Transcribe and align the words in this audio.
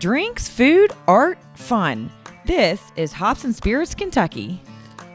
drinks, 0.00 0.48
food, 0.48 0.92
art, 1.06 1.38
fun. 1.54 2.10
This 2.46 2.80
is 2.96 3.12
Hops 3.12 3.44
and 3.44 3.54
Spirits 3.54 3.94
Kentucky. 3.94 4.62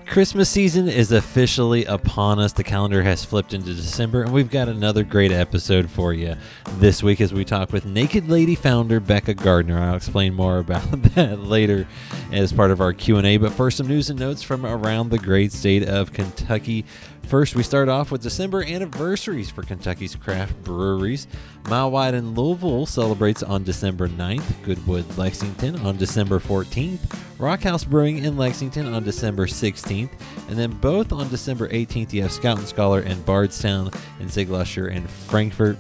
Christmas 0.06 0.48
season 0.48 0.88
is 0.88 1.12
officially 1.12 1.86
upon 1.86 2.38
us. 2.38 2.54
The 2.54 2.64
calendar 2.64 3.02
has 3.02 3.26
flipped 3.26 3.56
into 3.56 3.74
December, 3.74 4.22
and 4.22 4.32
we've 4.32 4.52
got 4.52 4.68
another 4.68 5.04
great 5.04 5.32
episode 5.32 5.90
for 5.90 6.14
you 6.14 6.36
this 6.78 7.02
week 7.02 7.20
as 7.20 7.34
we 7.34 7.44
talk 7.44 7.74
with 7.74 7.88
Naked 7.88 8.30
Lady 8.30 8.54
founder 8.54 9.00
Becca 9.00 9.34
Gardner. 9.34 9.80
I'll 9.80 9.96
explain 9.96 10.36
more 10.36 10.60
about 10.60 10.84
that 11.16 11.40
later 11.40 11.88
as 12.32 12.54
part 12.54 12.70
of 12.70 12.80
our 12.80 12.94
Q&A, 12.94 13.38
but 13.38 13.54
first 13.54 13.78
some 13.78 13.88
news 13.88 14.12
and 14.12 14.20
notes 14.20 14.44
from 14.44 14.68
around 14.68 15.10
the 15.10 15.18
great 15.18 15.52
state 15.52 15.84
of 15.90 16.14
Kentucky. 16.14 16.86
First, 17.28 17.56
we 17.56 17.64
start 17.64 17.90
off 17.90 18.12
with 18.12 18.22
December 18.22 18.64
anniversaries 18.64 19.50
for 19.50 19.64
Kentucky's 19.64 20.16
craft 20.16 20.64
breweries. 20.64 21.28
Mile 21.68 21.90
Wide 21.90 22.14
in 22.14 22.36
Louisville 22.36 22.86
celebrates 22.86 23.42
on 23.42 23.64
December 23.64 24.08
9th, 24.08 24.64
Goodwood 24.64 25.18
Lexington 25.18 25.76
on 25.80 25.98
December 25.98 26.40
14th, 26.40 27.00
Rockhouse 27.40 27.84
Brewing 27.84 28.20
in 28.24 28.38
Lexington 28.38 28.94
on 28.94 29.04
December 29.04 29.48
16th, 29.48 30.12
and 30.50 30.58
then 30.58 30.72
both 30.74 31.12
on 31.12 31.28
December 31.30 31.68
18th, 31.70 32.14
you 32.14 32.22
have 32.22 32.32
Scout 32.32 32.60
and 32.60 32.68
Scholar 32.68 33.02
in 33.02 33.20
Bardstown 33.24 33.90
and 34.20 34.32
Sig 34.32 34.48
Luscher 34.48 34.92
in 34.92 35.08
Frankfort. 35.08 35.78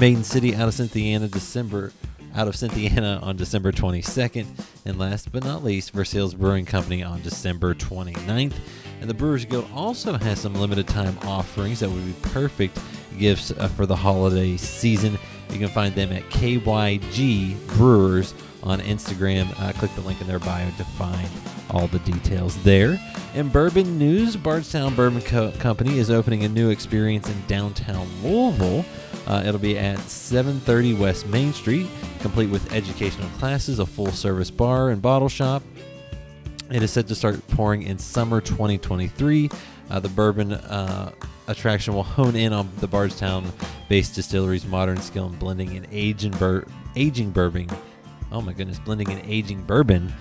Maiden 0.00 0.24
City 0.24 0.54
out 0.54 0.68
of 0.68 0.74
Cynthiana, 0.74 1.28
December 1.30 1.92
out 2.34 2.48
of 2.48 2.56
Cynthiana 2.56 3.20
on 3.22 3.36
December 3.36 3.72
22nd, 3.72 4.46
and 4.86 4.98
last 4.98 5.32
but 5.32 5.44
not 5.44 5.62
least, 5.62 5.92
Versailles 5.92 6.34
Brewing 6.34 6.64
Company 6.64 7.02
on 7.02 7.20
December 7.20 7.74
29th. 7.74 8.54
And 9.06 9.10
the 9.12 9.18
Brewers 9.18 9.44
Guild 9.44 9.68
also 9.72 10.18
has 10.18 10.40
some 10.40 10.56
limited 10.56 10.88
time 10.88 11.16
offerings 11.22 11.78
that 11.78 11.88
would 11.88 12.04
be 12.04 12.28
perfect 12.30 12.76
gifts 13.16 13.52
uh, 13.52 13.68
for 13.68 13.86
the 13.86 13.94
holiday 13.94 14.56
season. 14.56 15.16
You 15.50 15.60
can 15.60 15.68
find 15.68 15.94
them 15.94 16.10
at 16.10 16.24
KYG 16.24 17.68
Brewers 17.68 18.34
on 18.64 18.80
Instagram. 18.80 19.48
Uh, 19.60 19.72
click 19.74 19.94
the 19.94 20.00
link 20.00 20.20
in 20.20 20.26
their 20.26 20.40
bio 20.40 20.68
to 20.70 20.84
find 20.84 21.28
all 21.70 21.86
the 21.86 22.00
details 22.00 22.60
there. 22.64 22.98
In 23.36 23.48
bourbon 23.48 23.96
news, 23.96 24.34
Bardstown 24.34 24.96
Bourbon 24.96 25.22
Co- 25.22 25.52
Company 25.52 26.00
is 26.00 26.10
opening 26.10 26.42
a 26.42 26.48
new 26.48 26.70
experience 26.70 27.28
in 27.28 27.40
downtown 27.46 28.08
Louisville. 28.24 28.84
Uh, 29.28 29.44
it'll 29.46 29.60
be 29.60 29.78
at 29.78 30.00
730 30.00 30.94
West 30.94 31.28
Main 31.28 31.52
Street, 31.52 31.86
complete 32.18 32.50
with 32.50 32.72
educational 32.72 33.28
classes, 33.38 33.78
a 33.78 33.86
full 33.86 34.10
service 34.10 34.50
bar 34.50 34.90
and 34.90 35.00
bottle 35.00 35.28
shop, 35.28 35.62
it 36.70 36.82
is 36.82 36.90
set 36.90 37.06
to 37.08 37.14
start 37.14 37.46
pouring 37.48 37.82
in 37.82 37.98
summer 37.98 38.40
2023. 38.40 39.50
Uh, 39.88 40.00
the 40.00 40.08
bourbon 40.08 40.52
uh, 40.52 41.12
attraction 41.46 41.94
will 41.94 42.02
hone 42.02 42.34
in 42.34 42.52
on 42.52 42.70
the 42.78 42.88
Bardstown 42.88 43.52
based 43.88 44.14
distillery's 44.14 44.66
modern 44.66 45.00
skill 45.00 45.26
in 45.26 45.36
blending 45.36 45.76
and 45.76 45.86
aging, 45.92 46.32
bur- 46.32 46.66
aging 46.96 47.30
bourbon. 47.30 47.68
Oh 48.32 48.40
my 48.40 48.52
goodness, 48.52 48.78
blending 48.80 49.10
and 49.10 49.22
aging 49.30 49.62
bourbon 49.62 50.12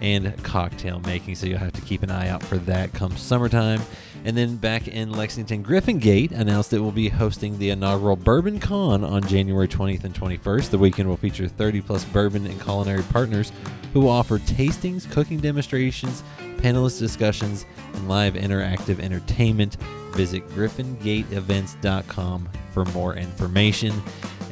and 0.00 0.42
cocktail 0.42 1.00
making. 1.00 1.34
So 1.34 1.46
you'll 1.46 1.58
have 1.58 1.72
to 1.74 1.82
keep 1.82 2.02
an 2.02 2.10
eye 2.10 2.28
out 2.28 2.42
for 2.42 2.56
that 2.58 2.92
come 2.92 3.16
summertime. 3.16 3.80
And 4.24 4.36
then 4.36 4.56
back 4.56 4.86
in 4.86 5.10
Lexington, 5.10 5.62
Griffin 5.62 5.98
Gate 5.98 6.30
announced 6.32 6.72
it 6.72 6.78
will 6.78 6.92
be 6.92 7.08
hosting 7.08 7.58
the 7.58 7.70
inaugural 7.70 8.14
Bourbon 8.16 8.60
Con 8.60 9.02
on 9.02 9.26
January 9.26 9.66
20th 9.66 10.04
and 10.04 10.14
21st. 10.14 10.70
The 10.70 10.78
weekend 10.78 11.08
will 11.08 11.16
feature 11.16 11.48
30 11.48 11.80
plus 11.80 12.04
bourbon 12.04 12.46
and 12.46 12.60
culinary 12.60 13.02
partners 13.04 13.50
who 13.92 14.00
will 14.00 14.10
offer 14.10 14.38
tastings, 14.38 15.10
cooking 15.10 15.40
demonstrations, 15.40 16.22
panelist 16.58 16.98
discussions, 17.00 17.66
and 17.94 18.08
live 18.08 18.34
interactive 18.34 19.00
entertainment. 19.00 19.76
Visit 20.12 20.48
griffingateevents.com 20.50 22.48
for 22.72 22.84
more 22.86 23.16
information. 23.16 23.92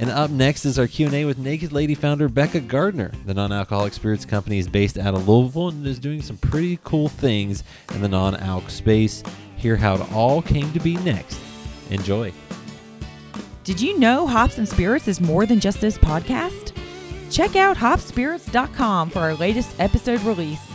And 0.01 0.11
up 0.11 0.31
next 0.31 0.65
is 0.65 0.79
our 0.79 0.87
Q&A 0.87 1.27
with 1.27 1.37
Naked 1.39 1.73
Lady 1.73 1.95
founder 1.95 2.29
Becca 2.29 2.61
Gardner. 2.61 3.13
The 3.27 3.35
non-alcoholic 3.35 3.93
spirits 3.93 4.25
company 4.25 4.59
is 4.59 4.67
based 4.67 4.97
out 4.97 5.15
of 5.15 5.29
Louisville 5.29 5.69
and 5.69 5.87
is 5.87 5.99
doing 5.99 6.23
some 6.23 6.39
pretty 6.39 6.79
cool 6.85 7.11
things 7.11 7.63
in 7.95 8.01
the 8.01 8.09
non-alc 8.09 8.71
space. 8.71 9.23
Hear 9.61 9.77
how 9.77 9.95
it 9.95 10.13
all 10.13 10.41
came 10.41 10.73
to 10.73 10.81
be 10.81 10.97
next. 10.97 11.39
Enjoy. 11.91 12.33
Did 13.63 13.81
you 13.81 13.99
know 13.99 14.27
Hops 14.27 14.57
and 14.57 14.67
Spirits 14.67 15.07
is 15.07 15.21
more 15.21 15.45
than 15.45 15.61
just 15.61 15.81
this 15.83 15.99
podcast? 15.99 16.73
Check 17.31 17.57
out 17.57 17.77
hopspirits.com 17.77 19.11
for 19.11 19.19
our 19.19 19.35
latest 19.35 19.79
episode 19.79 20.23
release, 20.23 20.67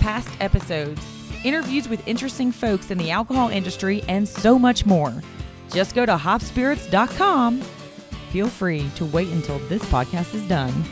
past 0.00 0.28
episodes, 0.40 1.00
interviews 1.44 1.88
with 1.88 2.06
interesting 2.08 2.50
folks 2.50 2.90
in 2.90 2.98
the 2.98 3.10
alcohol 3.12 3.50
industry, 3.50 4.02
and 4.08 4.28
so 4.28 4.58
much 4.58 4.84
more. 4.84 5.14
Just 5.70 5.94
go 5.94 6.04
to 6.04 6.16
hopspirits.com. 6.16 7.60
Feel 8.30 8.48
free 8.48 8.90
to 8.96 9.04
wait 9.06 9.28
until 9.28 9.60
this 9.68 9.82
podcast 9.84 10.34
is 10.34 10.46
done. 10.48 10.84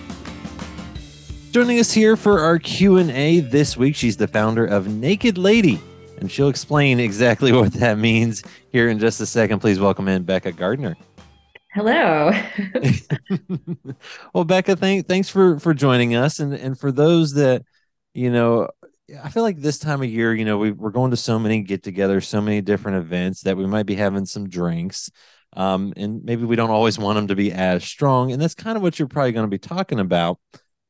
Joining 1.51 1.81
us 1.81 1.93
here 1.93 2.17
for 2.17 2.41
our 2.41 2.59
Q&A 2.59 3.41
this 3.41 3.77
week, 3.77 3.97
she's 3.97 4.17
the 4.17 4.29
founder 4.29 4.65
of 4.65 4.89
Naked 4.89 5.37
Lady, 5.37 5.81
and 6.23 6.31
she'll 6.31 6.49
explain 6.49 7.01
exactly 7.01 7.53
what 7.53 7.73
that 7.75 7.99
means 7.99 8.43
here 8.71 8.89
in 8.89 8.99
just 8.99 9.21
a 9.21 9.27
second. 9.27 9.59
Please 9.59 9.79
welcome 9.79 10.09
in 10.09 10.23
Becca 10.23 10.53
Gardner. 10.53 10.97
Hello. 11.75 12.31
well, 14.35 14.45
Becca, 14.45 14.77
thank, 14.77 15.09
thanks 15.09 15.29
for 15.29 15.59
for 15.59 15.75
joining 15.75 16.15
us, 16.15 16.39
and 16.39 16.55
and 16.55 16.79
for 16.79 16.93
those 16.93 17.35
that 17.35 17.65
you 18.15 18.31
know, 18.31 18.69
I 19.23 19.31
feel 19.31 19.43
like 19.43 19.59
this 19.59 19.79
time 19.79 20.03
of 20.03 20.09
year, 20.09 20.35
you 20.35 20.45
know, 20.45 20.59
we, 20.59 20.71
we're 20.71 20.91
going 20.91 21.13
to 21.13 21.17
so 21.17 21.39
many 21.39 21.63
get-togethers, 21.63 22.25
so 22.25 22.43
many 22.43 22.61
different 22.61 22.99
events 22.99 23.41
that 23.43 23.57
we 23.57 23.67
might 23.67 23.87
be 23.87 23.95
having 23.95 24.27
some 24.27 24.51
drinks, 24.51 25.11
um, 25.57 25.95
and 25.97 26.23
maybe 26.25 26.45
we 26.45 26.57
don't 26.57 26.71
always 26.71 26.99
want 26.99 27.17
them 27.17 27.29
to 27.29 27.35
be 27.35 27.53
as 27.53 27.83
strong, 27.85 28.33
and 28.33 28.41
that's 28.41 28.55
kind 28.55 28.77
of 28.77 28.83
what 28.83 28.99
you're 28.99 29.09
probably 29.09 29.33
going 29.33 29.47
to 29.47 29.51
be 29.51 29.59
talking 29.59 29.99
about. 29.99 30.39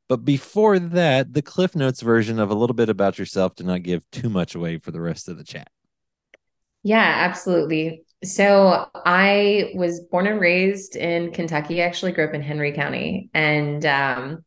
But 0.08 0.24
before 0.24 0.78
that, 0.78 1.32
the 1.32 1.42
Cliff 1.42 1.74
Notes 1.74 2.00
version 2.00 2.38
of 2.38 2.50
a 2.50 2.54
little 2.54 2.74
bit 2.74 2.88
about 2.88 3.18
yourself 3.18 3.54
to 3.56 3.64
not 3.64 3.82
give 3.82 4.08
too 4.10 4.28
much 4.28 4.54
away 4.54 4.78
for 4.78 4.90
the 4.90 5.00
rest 5.00 5.28
of 5.28 5.38
the 5.38 5.44
chat. 5.44 5.70
Yeah, 6.82 7.14
absolutely. 7.18 8.04
So 8.24 8.88
I 8.94 9.72
was 9.74 10.00
born 10.00 10.26
and 10.26 10.40
raised 10.40 10.96
in 10.96 11.32
Kentucky. 11.32 11.82
I 11.82 11.86
actually 11.86 12.12
grew 12.12 12.24
up 12.24 12.34
in 12.34 12.42
Henry 12.42 12.72
County. 12.72 13.30
And 13.34 13.84
um, 13.86 14.44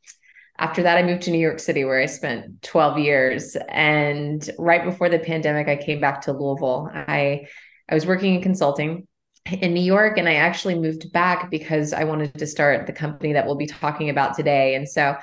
after 0.58 0.84
that, 0.84 0.98
I 0.98 1.04
moved 1.04 1.24
to 1.24 1.32
New 1.32 1.40
York 1.40 1.60
City 1.60 1.84
where 1.84 2.00
I 2.00 2.06
spent 2.06 2.62
12 2.62 3.00
years. 3.00 3.58
And 3.70 4.50
right 4.58 4.84
before 4.84 5.10
the 5.10 5.20
pandemic, 5.20 5.68
I 5.68 5.76
came 5.76 6.00
back 6.00 6.22
to 6.22 6.34
Louisville. 6.34 6.90
I 6.94 7.48
I 7.88 7.94
was 7.94 8.06
working 8.06 8.36
in 8.36 8.42
consulting 8.42 9.08
in 9.46 9.74
New 9.74 9.82
York 9.82 10.18
and 10.18 10.28
I 10.28 10.36
actually 10.36 10.74
moved 10.74 11.12
back 11.12 11.52
because 11.52 11.94
I 11.94 12.04
wanted 12.04 12.34
to 12.34 12.48
start 12.48 12.88
the 12.88 12.94
company 12.94 13.34
that 13.34 13.46
we'll 13.46 13.56
be 13.56 13.68
talking 13.68 14.10
about 14.10 14.36
today. 14.36 14.74
And 14.74 14.90
so 14.90 15.16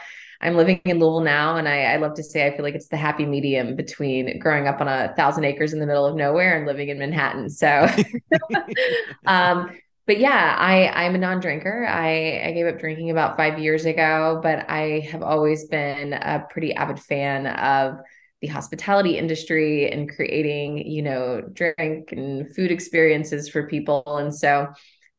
I'm 0.42 0.56
living 0.56 0.80
in 0.84 0.98
Louisville 0.98 1.20
now, 1.20 1.56
and 1.56 1.69
I, 1.69 1.84
I, 1.84 1.97
love 1.97 2.14
to 2.14 2.22
say 2.22 2.47
I 2.47 2.54
feel 2.54 2.64
like 2.64 2.75
it's 2.75 2.88
the 2.88 2.97
happy 2.97 3.25
medium 3.25 3.76
between 3.76 4.38
growing 4.41 4.66
up 4.66 4.80
on 4.80 4.88
a 4.88 5.14
thousand 5.16 5.44
acres 5.44 5.72
in 5.72 5.78
the 5.78 5.86
middle 5.86 6.04
of 6.04 6.16
nowhere 6.16 6.56
and 6.56 6.66
living 6.66 6.88
in 6.88 6.98
Manhattan. 6.98 7.48
So, 7.48 7.86
um, 9.26 9.70
but 10.06 10.19
yeah, 10.19 10.56
I 10.58 10.88
I'm 10.88 11.14
a 11.14 11.19
non-drinker. 11.19 11.86
I 11.86 12.42
I 12.44 12.53
gave 12.53 12.66
up 12.66 12.80
drinking 12.80 13.10
about 13.10 13.36
five 13.36 13.58
years 13.58 13.84
ago, 13.84 14.41
but 14.42 14.69
I 14.69 15.08
have 15.10 15.22
always 15.22 15.66
been 15.66 16.12
a 16.12 16.44
pretty 16.50 16.74
avid 16.74 16.98
fan 16.98 17.47
of 17.47 17.98
the 18.41 18.48
hospitality 18.48 19.16
industry 19.16 19.88
and 19.91 20.12
creating, 20.12 20.78
you 20.91 21.03
know, 21.03 21.41
drink 21.53 22.10
and 22.10 22.53
food 22.54 22.72
experiences 22.72 23.48
for 23.48 23.69
people. 23.69 24.03
And 24.06 24.34
so 24.34 24.66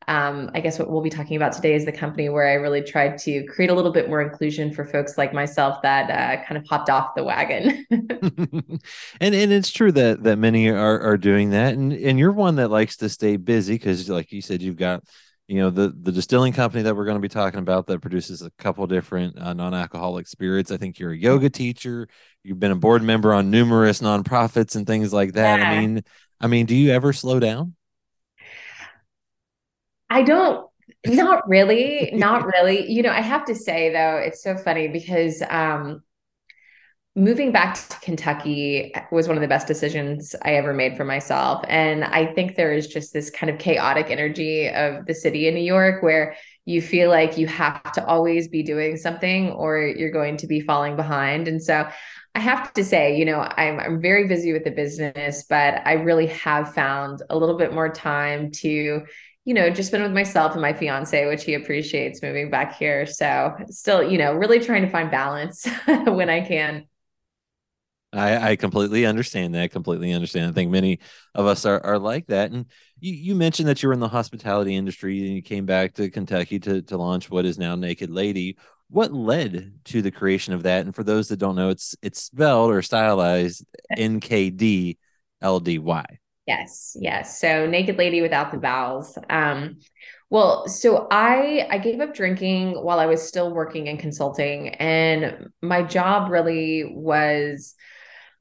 um, 0.08 0.52
I 0.54 0.60
guess 0.60 0.80
what 0.80 0.90
we'll 0.90 1.02
be 1.02 1.10
talking 1.10 1.36
about 1.36 1.54
today 1.54 1.74
is 1.74 1.86
the 1.86 1.92
company 1.92 2.30
where 2.30 2.48
I 2.48 2.54
really 2.54 2.82
tried 2.82 3.18
to 3.20 3.44
create 3.46 3.70
a 3.70 3.74
little 3.74 3.92
bit 3.92 4.10
more 4.10 4.22
inclusion 4.22 4.74
for 4.74 4.86
folks 4.86 5.18
like 5.18 5.34
myself 5.34 5.82
that 5.82 6.10
uh, 6.10 6.44
kind 6.46 6.58
of 6.58 6.66
hopped 6.68 6.90
off 6.90 7.16
the 7.16 7.24
wagon. 7.24 7.86
and 7.90 9.36
and 9.36 9.52
it's 9.52 9.72
true 9.72 9.92
that 9.92 10.24
that 10.24 10.38
many 10.38 10.70
are 10.70 11.00
are 11.02 11.18
doing 11.18 11.52
that, 11.52 11.74
and 11.74 11.94
and 11.94 12.20
you're 12.20 12.32
one 12.32 12.56
that 12.56 12.70
likes 12.70 12.98
to 12.98 13.10
stay 13.10 13.38
busy 13.38 13.76
because, 13.76 14.10
like 14.10 14.32
you 14.32 14.42
said, 14.42 14.62
you've 14.62 14.78
got 14.78 15.04
you 15.48 15.60
know 15.60 15.70
the 15.70 15.94
the 16.02 16.12
distilling 16.12 16.54
company 16.54 16.84
that 16.84 16.96
we're 16.96 17.06
going 17.06 17.18
to 17.18 17.22
be 17.22 17.30
talking 17.30 17.60
about 17.60 17.88
that 17.88 18.02
produces 18.02 18.42
a 18.42 18.52
couple 18.58 18.86
different 18.88 19.38
uh, 19.38 19.54
non-alcoholic 19.54 20.28
spirits. 20.28 20.72
I 20.72 20.78
think 20.78 21.00
you're 21.00 21.12
a 21.12 21.18
yoga 21.18 21.50
teacher. 21.50 22.08
You've 22.44 22.60
been 22.60 22.72
a 22.72 22.76
board 22.76 23.04
member 23.04 23.34
on 23.34 23.52
numerous 23.52 24.00
nonprofits 24.00 24.76
and 24.76 24.88
things 24.88 25.14
like 25.14 25.34
that. 25.34 25.60
Yeah. 25.60 25.70
I 25.70 25.80
mean, 25.80 26.04
I 26.40 26.48
mean, 26.48 26.66
do 26.66 26.76
you 26.76 26.92
ever 26.92 27.14
slow 27.14 27.40
down? 27.40 27.76
I 30.14 30.22
don't 30.22 30.68
not 31.06 31.48
really, 31.50 32.12
not 32.14 32.46
really. 32.46 32.90
You 32.92 33.02
know, 33.02 33.12
I 33.12 33.22
have 33.22 33.46
to 33.46 33.56
say 33.56 33.92
though, 33.92 34.18
it's 34.18 34.44
so 34.44 34.56
funny 34.56 34.88
because 34.88 35.42
um 35.50 36.04
moving 37.16 37.52
back 37.52 37.76
to 37.76 38.00
Kentucky 38.00 38.92
was 39.12 39.28
one 39.28 39.38
of 39.38 39.42
the 39.42 39.48
best 39.48 39.68
decisions 39.68 40.36
I 40.44 40.56
ever 40.56 40.74
made 40.74 40.98
for 40.98 41.04
myself. 41.04 41.64
And 41.68 42.04
I 42.04 42.34
think 42.34 42.56
there 42.56 42.74
is 42.74 42.88
just 42.88 43.14
this 43.14 43.30
kind 43.30 43.52
of 43.52 43.60
chaotic 43.60 44.10
energy 44.10 44.68
of 44.70 45.06
the 45.06 45.14
city 45.14 45.48
in 45.48 45.54
New 45.54 45.62
York 45.62 46.02
where 46.02 46.36
you 46.66 46.82
feel 46.82 47.12
like 47.12 47.38
you 47.38 47.46
have 47.46 47.92
to 47.92 48.06
always 48.08 48.48
be 48.48 48.64
doing 48.64 48.98
something 48.98 49.52
or 49.52 49.80
you're 49.80 50.12
going 50.12 50.38
to 50.38 50.48
be 50.48 50.60
falling 50.60 50.96
behind. 50.96 51.48
And 51.48 51.62
so 51.62 51.88
I 52.34 52.40
have 52.40 52.74
to 52.74 52.84
say, 52.84 53.16
you 53.16 53.26
know, 53.26 53.42
I'm 53.42 53.80
I'm 53.80 54.02
very 54.02 54.28
busy 54.28 54.54
with 54.54 54.64
the 54.64 54.72
business, 54.72 55.46
but 55.48 55.82
I 55.86 55.94
really 55.94 56.28
have 56.28 56.74
found 56.74 57.22
a 57.30 57.38
little 57.38 57.58
bit 57.58 57.74
more 57.74 57.90
time 57.90 58.50
to 58.62 59.04
you 59.46 59.54
know, 59.54 59.70
just 59.70 59.92
been 59.92 60.02
with 60.02 60.14
myself 60.14 60.54
and 60.54 60.62
my 60.62 60.74
fiance, 60.74 61.28
which 61.28 61.44
he 61.44 61.54
appreciates 61.54 62.22
moving 62.22 62.50
back 62.50 62.78
here. 62.78 63.06
So 63.06 63.56
still, 63.70 64.02
you 64.02 64.18
know, 64.18 64.34
really 64.34 64.60
trying 64.60 64.84
to 64.84 64.90
find 64.90 65.12
balance 65.12 65.68
when 65.88 66.30
I 66.30 66.42
can. 66.42 66.88
I, 68.14 68.52
I 68.52 68.56
completely 68.56 69.06
understand 69.06 69.56
that. 69.56 69.72
Completely 69.72 70.14
understand. 70.14 70.50
I 70.50 70.54
think 70.54 70.72
many 70.72 71.00
of 71.34 71.46
us 71.46 71.66
are, 71.66 71.84
are 71.84 72.00
like 72.00 72.28
that. 72.28 72.52
And 72.52 72.68
you, 73.00 73.14
you 73.14 73.36
mentioned 73.36 73.68
that 73.68 73.82
you 73.82 73.90
were 73.90 73.94
in 73.94 74.00
the 74.00 74.08
hospitality 74.08 74.76
industry 74.76 75.26
and 75.26 75.36
you 75.36 75.42
came 75.42 75.66
back 75.66 75.94
to 75.96 76.12
Kentucky 76.12 76.60
to, 76.60 76.82
to 76.84 76.98
launch 76.98 77.30
what 77.30 77.46
is 77.46 77.58
now 77.58 77.76
Naked 77.76 78.12
Lady. 78.12 78.58
What 78.90 79.12
led 79.12 79.74
to 79.86 80.02
the 80.04 80.12
creation 80.12 80.54
of 80.54 80.64
that? 80.64 80.86
And 80.86 80.96
for 80.96 81.04
those 81.04 81.30
that 81.30 81.38
don't 81.38 81.56
know, 81.56 81.70
it's 81.70 81.96
it's 82.04 82.22
spelled 82.22 82.70
or 82.70 82.84
stylized 82.84 83.66
N 83.98 84.20
K 84.20 84.52
D 84.52 85.00
L 85.42 85.60
D 85.60 85.80
Y. 85.80 86.06
Yes, 86.46 86.98
yes. 87.00 87.40
So 87.40 87.66
naked 87.68 87.98
lady 87.98 88.22
without 88.22 88.52
the 88.52 88.58
vowels. 88.58 89.18
Um, 89.30 89.80
well, 90.30 90.68
so 90.68 91.08
I 91.10 91.66
I 91.70 91.78
gave 91.78 92.02
up 92.02 92.14
drinking 92.14 92.74
while 92.84 93.00
I 93.00 93.06
was 93.06 93.26
still 93.26 93.54
working 93.54 93.88
in 93.88 93.98
consulting, 93.98 94.70
and 94.70 95.48
my 95.62 95.84
job 95.84 96.30
really 96.32 96.84
was 96.86 97.76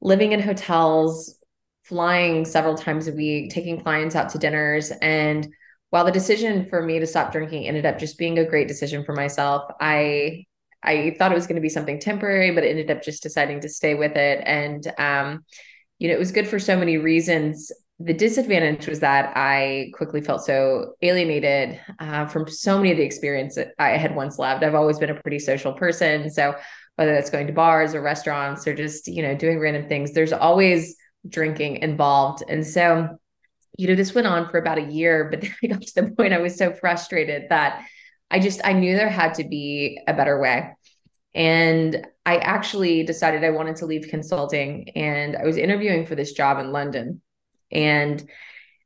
living 0.01 0.33
in 0.33 0.41
hotels, 0.41 1.37
flying 1.83 2.45
several 2.45 2.75
times 2.75 3.07
a 3.07 3.13
week, 3.13 3.51
taking 3.51 3.81
clients 3.81 4.15
out 4.15 4.29
to 4.31 4.37
dinners, 4.39 4.91
and 5.01 5.47
while 5.91 6.05
the 6.05 6.11
decision 6.11 6.67
for 6.69 6.81
me 6.83 6.99
to 6.99 7.07
stop 7.07 7.31
drinking 7.31 7.67
ended 7.67 7.85
up 7.85 7.99
just 7.99 8.17
being 8.17 8.39
a 8.39 8.45
great 8.49 8.67
decision 8.67 9.05
for 9.05 9.13
myself, 9.13 9.71
I 9.79 10.45
I 10.83 11.15
thought 11.17 11.31
it 11.31 11.35
was 11.35 11.47
going 11.47 11.55
to 11.55 11.61
be 11.61 11.69
something 11.69 11.99
temporary, 11.99 12.51
but 12.51 12.63
it 12.65 12.69
ended 12.71 12.91
up 12.91 13.03
just 13.03 13.23
deciding 13.23 13.61
to 13.61 13.69
stay 13.69 13.95
with 13.95 14.17
it, 14.17 14.43
and 14.45 14.85
um, 14.97 15.45
you 15.99 16.07
know, 16.09 16.15
it 16.15 16.19
was 16.19 16.31
good 16.31 16.47
for 16.47 16.59
so 16.59 16.77
many 16.77 16.97
reasons 16.97 17.71
the 17.99 18.13
disadvantage 18.13 18.87
was 18.87 19.01
that 19.01 19.35
I 19.35 19.91
quickly 19.93 20.21
felt 20.21 20.43
so 20.43 20.95
alienated 21.01 21.79
uh, 21.99 22.25
from 22.25 22.47
so 22.47 22.77
many 22.77 22.91
of 22.91 22.97
the 22.97 23.03
experiences 23.03 23.67
I 23.77 23.89
had 23.89 24.15
once 24.15 24.39
loved. 24.39 24.63
I've 24.63 24.75
always 24.75 24.99
been 24.99 25.11
a 25.11 25.21
pretty 25.21 25.39
social 25.39 25.73
person. 25.73 26.29
So 26.31 26.55
whether 26.95 27.13
that's 27.13 27.29
going 27.29 27.47
to 27.47 27.53
bars 27.53 27.93
or 27.93 28.01
restaurants 28.01 28.67
or 28.67 28.73
just, 28.73 29.07
you 29.07 29.21
know, 29.21 29.35
doing 29.35 29.59
random 29.59 29.87
things, 29.87 30.13
there's 30.13 30.33
always 30.33 30.95
drinking 31.27 31.77
involved. 31.77 32.43
And 32.47 32.65
so, 32.65 33.09
you 33.77 33.87
know, 33.87 33.95
this 33.95 34.13
went 34.13 34.27
on 34.27 34.49
for 34.49 34.57
about 34.57 34.79
a 34.79 34.91
year, 34.91 35.29
but 35.29 35.41
then 35.41 35.53
I 35.63 35.67
got 35.67 35.81
to 35.81 35.95
the 35.95 36.11
point 36.11 36.33
I 36.33 36.39
was 36.39 36.57
so 36.57 36.73
frustrated 36.73 37.49
that 37.49 37.85
I 38.31 38.39
just, 38.39 38.61
I 38.63 38.73
knew 38.73 38.95
there 38.95 39.09
had 39.09 39.35
to 39.35 39.43
be 39.43 39.99
a 40.07 40.13
better 40.13 40.39
way. 40.39 40.71
And 41.35 42.05
I 42.25 42.37
actually 42.37 43.03
decided 43.03 43.43
I 43.43 43.49
wanted 43.51 43.77
to 43.77 43.85
leave 43.85 44.07
consulting 44.09 44.89
and 44.89 45.35
I 45.35 45.45
was 45.45 45.57
interviewing 45.57 46.05
for 46.05 46.15
this 46.15 46.33
job 46.33 46.59
in 46.59 46.71
London 46.71 47.21
and 47.73 48.27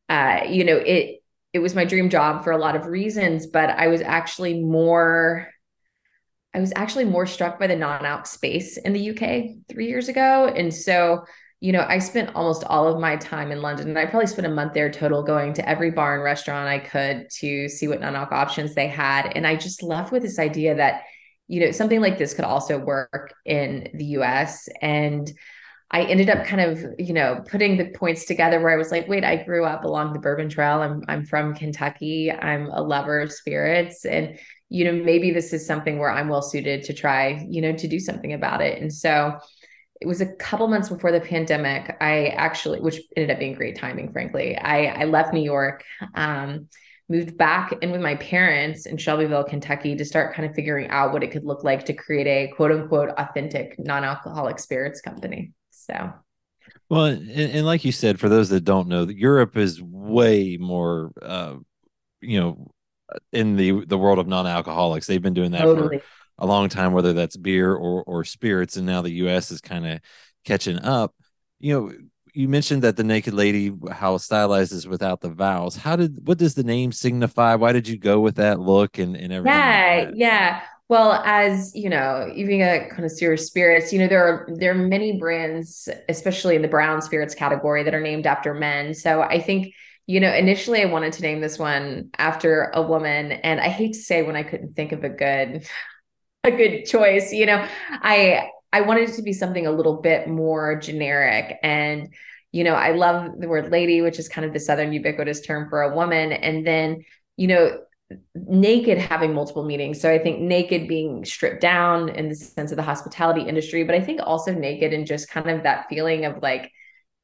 uh, 0.10 0.42
you 0.50 0.64
know 0.64 0.78
it 0.78 1.22
it 1.54 1.60
was 1.60 1.76
my 1.76 1.86
dream 1.86 2.10
job 2.10 2.44
for 2.44 2.52
a 2.52 2.58
lot 2.58 2.76
of 2.76 2.86
reasons 2.86 3.48
but 3.48 3.70
i 3.72 3.88
was 3.88 4.02
actually 4.02 4.62
more 4.62 5.48
i 6.54 6.60
was 6.60 6.74
actually 6.76 7.06
more 7.06 7.26
struck 7.26 7.60
by 7.60 7.68
the 7.68 7.76
non-alc 7.76 8.26
space 8.26 8.78
in 8.78 8.94
the 8.94 9.10
uk 9.12 9.68
three 9.70 9.88
years 9.88 10.08
ago. 10.08 10.48
And 10.48 10.74
so 10.74 11.26
you 11.60 11.72
know 11.72 11.86
i 11.90 11.98
spent 11.98 12.36
almost 12.36 12.64
all 12.66 12.88
of 12.88 13.02
my 13.02 13.16
time 13.16 13.52
in 13.52 13.64
london 13.64 13.88
and 13.88 13.98
i 13.98 14.06
probably 14.06 14.28
spent 14.28 14.46
a 14.46 14.52
month 14.52 14.76
there 14.76 14.92
total 14.92 15.24
going 15.24 15.54
to 15.54 15.68
every 15.68 15.90
bar 15.90 16.14
and 16.14 16.24
restaurant 16.24 16.70
i 16.70 16.78
could 16.78 17.28
to 17.32 17.68
see 17.68 17.88
what 17.88 18.00
non-alc 18.00 18.32
options 18.32 18.76
they 18.76 18.88
had. 18.88 19.32
And 19.36 19.48
i 19.48 19.56
just 19.56 19.82
left 19.82 20.12
with 20.12 20.22
this 20.22 20.38
idea 20.38 20.76
that 20.76 21.02
you 21.48 21.60
know 21.62 21.72
something 21.72 22.02
like 22.02 22.18
this 22.18 22.34
could 22.34 22.46
also 22.46 22.78
work 22.78 23.34
in 23.46 23.90
the 23.94 24.06
us 24.06 24.70
and 24.82 25.32
I 25.90 26.04
ended 26.04 26.30
up 26.30 26.46
kind 26.46 26.62
of, 26.62 26.84
you 27.00 27.14
know, 27.14 27.44
putting 27.50 27.78
the 27.78 27.90
points 27.92 28.26
together 28.26 28.60
where 28.60 28.72
I 28.72 28.78
was 28.78 28.92
like, 28.92 29.08
wait, 29.08 29.24
I 29.24 29.38
grew 29.44 29.64
up 29.64 29.86
along 29.86 30.14
the 30.14 30.20
Bourbon 30.20 30.50
Trail. 30.50 30.82
I'm 30.82 31.04
I'm 31.08 31.26
from 31.26 31.56
Kentucky. 31.56 32.32
I'm 32.32 32.70
a 32.70 32.82
lover 32.82 33.22
of 33.22 33.32
spirits. 33.32 34.06
And, 34.06 34.38
you 34.70 34.84
know, 34.84 34.92
maybe 34.92 35.32
this 35.32 35.54
is 35.54 35.66
something 35.66 35.98
where 35.98 36.12
I'm 36.12 36.28
well 36.28 36.42
suited 36.42 36.84
to 36.84 36.94
try, 36.94 37.46
you 37.50 37.62
know, 37.62 37.74
to 37.74 37.88
do 37.88 38.00
something 38.00 38.34
about 38.34 38.62
it. 38.62 38.82
And 38.82 38.94
so 38.94 39.40
it 40.02 40.08
was 40.08 40.22
a 40.22 40.36
couple 40.36 40.68
months 40.68 40.90
before 40.90 41.12
the 41.12 41.22
pandemic. 41.22 41.96
I 42.02 42.28
actually, 42.28 42.82
which 42.82 43.02
ended 43.16 43.32
up 43.32 43.40
being 43.40 43.56
great 43.56 43.78
timing, 43.78 44.12
frankly. 44.12 44.58
I, 44.58 44.88
I 44.88 45.04
left 45.06 45.34
New 45.34 45.42
York, 45.42 45.84
um, 46.14 46.68
moved 47.10 47.38
back 47.38 47.74
in 47.82 47.92
with 47.92 48.02
my 48.02 48.16
parents 48.16 48.86
in 48.86 48.98
Shelbyville, 48.98 49.46
Kentucky 49.46 49.96
to 49.96 50.06
start 50.06 50.36
kind 50.36 50.48
of 50.48 50.54
figuring 50.54 50.90
out 50.90 51.14
what 51.14 51.24
it 51.24 51.32
could 51.32 51.46
look 51.46 51.64
like 51.64 51.86
to 51.86 51.94
create 51.94 52.28
a 52.28 52.54
quote 52.56 52.72
unquote 52.72 53.10
authentic 53.18 53.76
non 53.80 54.04
alcoholic 54.04 54.60
spirits 54.60 55.02
company. 55.02 55.54
So, 55.78 56.14
well, 56.90 57.06
and, 57.06 57.30
and, 57.30 57.66
like 57.66 57.86
you 57.86 57.92
said, 57.92 58.20
for 58.20 58.30
those 58.30 58.50
that 58.50 58.64
don't 58.64 58.88
know, 58.88 59.08
Europe 59.08 59.58
is 59.58 59.82
way 59.82 60.58
more, 60.58 61.12
uh, 61.22 61.56
you 62.22 62.40
know, 62.40 62.72
in 63.32 63.56
the 63.56 63.86
the 63.86 63.98
world 63.98 64.20
of 64.20 64.28
non-alcoholics. 64.28 65.08
They've 65.08 65.22
been 65.22 65.34
doing 65.34 65.52
that 65.52 65.62
totally. 65.62 66.00
for 66.00 66.04
a 66.40 66.46
long 66.46 66.70
time, 66.70 66.94
whether 66.94 67.14
that's 67.14 67.38
beer 67.38 67.74
or 67.74 68.04
or 68.04 68.24
spirits, 68.24 68.78
and 68.78 68.86
now 68.86 69.02
the 69.02 69.12
U.S. 69.12 69.52
is 69.52 69.62
kind 69.62 69.86
of 69.86 70.00
catching 70.44 70.80
up. 70.80 71.14
You 71.60 71.74
know, 71.74 71.94
you 72.34 72.48
mentioned 72.48 72.84
that 72.84 72.98
the 72.98 73.04
naked 73.04 73.34
lady 73.34 73.72
how 73.92 74.18
stylized 74.18 74.72
is 74.72 74.88
without 74.88 75.22
the 75.22 75.30
vowels 75.30 75.76
how 75.76 75.96
did 75.96 76.28
what 76.28 76.38
does 76.38 76.54
the 76.54 76.64
name 76.64 76.92
signify 76.92 77.56
why 77.56 77.72
did 77.72 77.88
you 77.88 77.98
go 77.98 78.20
with 78.20 78.36
that 78.36 78.60
look 78.60 79.00
and, 79.00 79.16
and 79.16 79.34
everything 79.34 79.58
yeah 79.58 80.06
like 80.06 80.14
yeah 80.16 80.62
well, 80.90 81.22
as 81.26 81.74
you 81.76 81.90
know, 81.90 82.32
even 82.34 82.62
a 82.62 82.88
connoisseur 82.90 83.34
of 83.34 83.40
spirits, 83.40 83.92
you 83.92 84.00
know 84.00 84.08
there 84.08 84.24
are 84.24 84.50
there 84.56 84.72
are 84.72 84.76
many 84.76 85.18
brands, 85.20 85.90
especially 86.08 86.56
in 86.56 86.62
the 86.62 86.68
brown 86.68 87.02
spirits 87.02 87.36
category, 87.36 87.84
that 87.84 87.94
are 87.94 88.02
named 88.02 88.26
after 88.26 88.54
men. 88.54 88.94
So 88.94 89.22
I 89.22 89.42
think 89.42 89.74
you 90.06 90.20
know 90.20 90.34
initially 90.34 90.82
I 90.82 90.86
wanted 90.86 91.14
to 91.14 91.22
name 91.22 91.42
this 91.42 91.60
one 91.60 92.10
after 92.18 92.72
a 92.74 92.82
woman, 92.82 93.34
and 93.34 93.60
I 93.60 93.70
hate 93.70 93.94
to 93.94 94.00
say 94.00 94.24
when 94.24 94.36
I 94.36 94.44
couldn't 94.44 94.76
think 94.76 94.92
of 94.94 95.04
a 95.04 95.10
good 95.10 95.68
a 96.44 96.52
good 96.52 96.86
choice. 96.86 97.34
You 97.34 97.48
know, 97.48 97.68
I 97.90 98.50
I 98.72 98.82
wanted 98.82 99.10
it 99.10 99.16
to 99.16 99.24
be 99.24 99.34
something 99.34 99.68
a 99.68 99.72
little 99.72 100.02
bit 100.02 100.28
more 100.28 100.80
generic 100.80 101.58
and 101.64 102.10
you 102.52 102.64
know, 102.64 102.74
I 102.74 102.92
love 102.92 103.40
the 103.40 103.48
word 103.48 103.72
lady, 103.72 104.02
which 104.02 104.20
is 104.20 104.30
kind 104.30 104.46
of 104.46 104.54
the 104.54 104.60
Southern 104.60 104.94
ubiquitous 104.94 105.42
term 105.42 105.70
for 105.70 105.82
a 105.82 105.96
woman. 105.96 106.32
And 106.32 106.66
then, 106.66 107.04
you 107.36 107.48
know, 107.48 107.80
naked 108.36 108.98
having 108.98 109.34
multiple 109.34 109.66
meanings. 109.66 110.00
So 110.00 110.12
I 110.12 110.20
think 110.20 110.40
naked 110.40 110.88
being 110.88 111.26
stripped 111.26 111.62
down 111.62 112.10
in 112.10 112.30
the 112.30 112.36
sense 112.36 112.72
of 112.72 112.78
the 112.78 112.84
hospitality 112.84 113.42
industry, 113.42 113.84
but 113.84 113.96
I 113.96 114.02
think 114.02 114.22
also 114.24 114.54
naked 114.54 114.94
and 114.94 115.06
just 115.06 115.30
kind 115.30 115.50
of 115.50 115.64
that 115.64 115.88
feeling 115.90 116.26
of 116.26 116.42
like, 116.42 116.72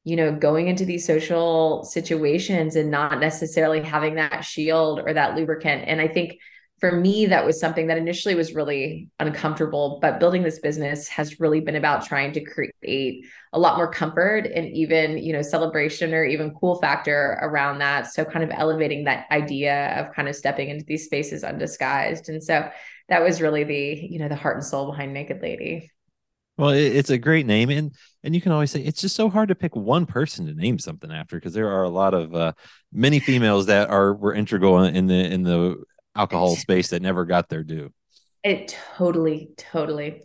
you 0.04 0.16
know, 0.16 0.34
going 0.34 0.68
into 0.68 0.84
these 0.84 1.06
social 1.06 1.84
situations 1.84 2.76
and 2.76 2.90
not 2.90 3.20
necessarily 3.20 3.80
having 3.80 4.16
that 4.16 4.44
shield 4.44 5.00
or 5.00 5.14
that 5.14 5.34
lubricant. 5.34 5.84
And 5.86 6.00
I 6.00 6.08
think 6.08 6.38
for 6.84 6.92
me, 6.92 7.24
that 7.24 7.46
was 7.46 7.58
something 7.58 7.86
that 7.86 7.96
initially 7.96 8.34
was 8.34 8.54
really 8.54 9.08
uncomfortable. 9.18 10.00
But 10.02 10.20
building 10.20 10.42
this 10.42 10.58
business 10.58 11.08
has 11.08 11.40
really 11.40 11.60
been 11.60 11.76
about 11.76 12.04
trying 12.04 12.32
to 12.32 12.44
create 12.44 13.24
a 13.54 13.58
lot 13.58 13.78
more 13.78 13.90
comfort 13.90 14.40
and 14.40 14.68
even, 14.68 15.16
you 15.16 15.32
know, 15.32 15.40
celebration 15.40 16.12
or 16.12 16.26
even 16.26 16.54
cool 16.60 16.74
factor 16.74 17.38
around 17.40 17.78
that. 17.78 18.12
So 18.12 18.22
kind 18.22 18.44
of 18.44 18.50
elevating 18.52 19.04
that 19.04 19.24
idea 19.30 19.98
of 19.98 20.14
kind 20.14 20.28
of 20.28 20.36
stepping 20.36 20.68
into 20.68 20.84
these 20.84 21.06
spaces 21.06 21.42
undisguised. 21.42 22.28
And 22.28 22.44
so 22.44 22.68
that 23.08 23.22
was 23.22 23.40
really 23.40 23.64
the, 23.64 24.06
you 24.06 24.18
know, 24.18 24.28
the 24.28 24.36
heart 24.36 24.56
and 24.56 24.64
soul 24.66 24.90
behind 24.90 25.14
Naked 25.14 25.40
Lady. 25.40 25.90
Well, 26.58 26.68
it's 26.68 27.10
a 27.10 27.18
great 27.18 27.46
name, 27.46 27.68
and 27.70 27.92
and 28.22 28.32
you 28.32 28.40
can 28.40 28.52
always 28.52 28.70
say 28.70 28.80
it's 28.80 29.00
just 29.00 29.16
so 29.16 29.28
hard 29.28 29.48
to 29.48 29.56
pick 29.56 29.74
one 29.74 30.06
person 30.06 30.46
to 30.46 30.54
name 30.54 30.78
something 30.78 31.10
after 31.10 31.36
because 31.36 31.52
there 31.52 31.68
are 31.68 31.82
a 31.82 31.88
lot 31.88 32.14
of 32.14 32.32
uh, 32.32 32.52
many 32.92 33.18
females 33.18 33.66
that 33.66 33.90
are 33.90 34.14
were 34.14 34.32
integral 34.34 34.84
in 34.84 35.08
the 35.08 35.32
in 35.32 35.42
the 35.42 35.82
alcohol 36.14 36.56
space 36.56 36.88
that 36.88 37.02
never 37.02 37.24
got 37.24 37.48
their 37.48 37.62
due. 37.62 37.92
It 38.42 38.76
totally, 38.96 39.50
totally. 39.56 40.22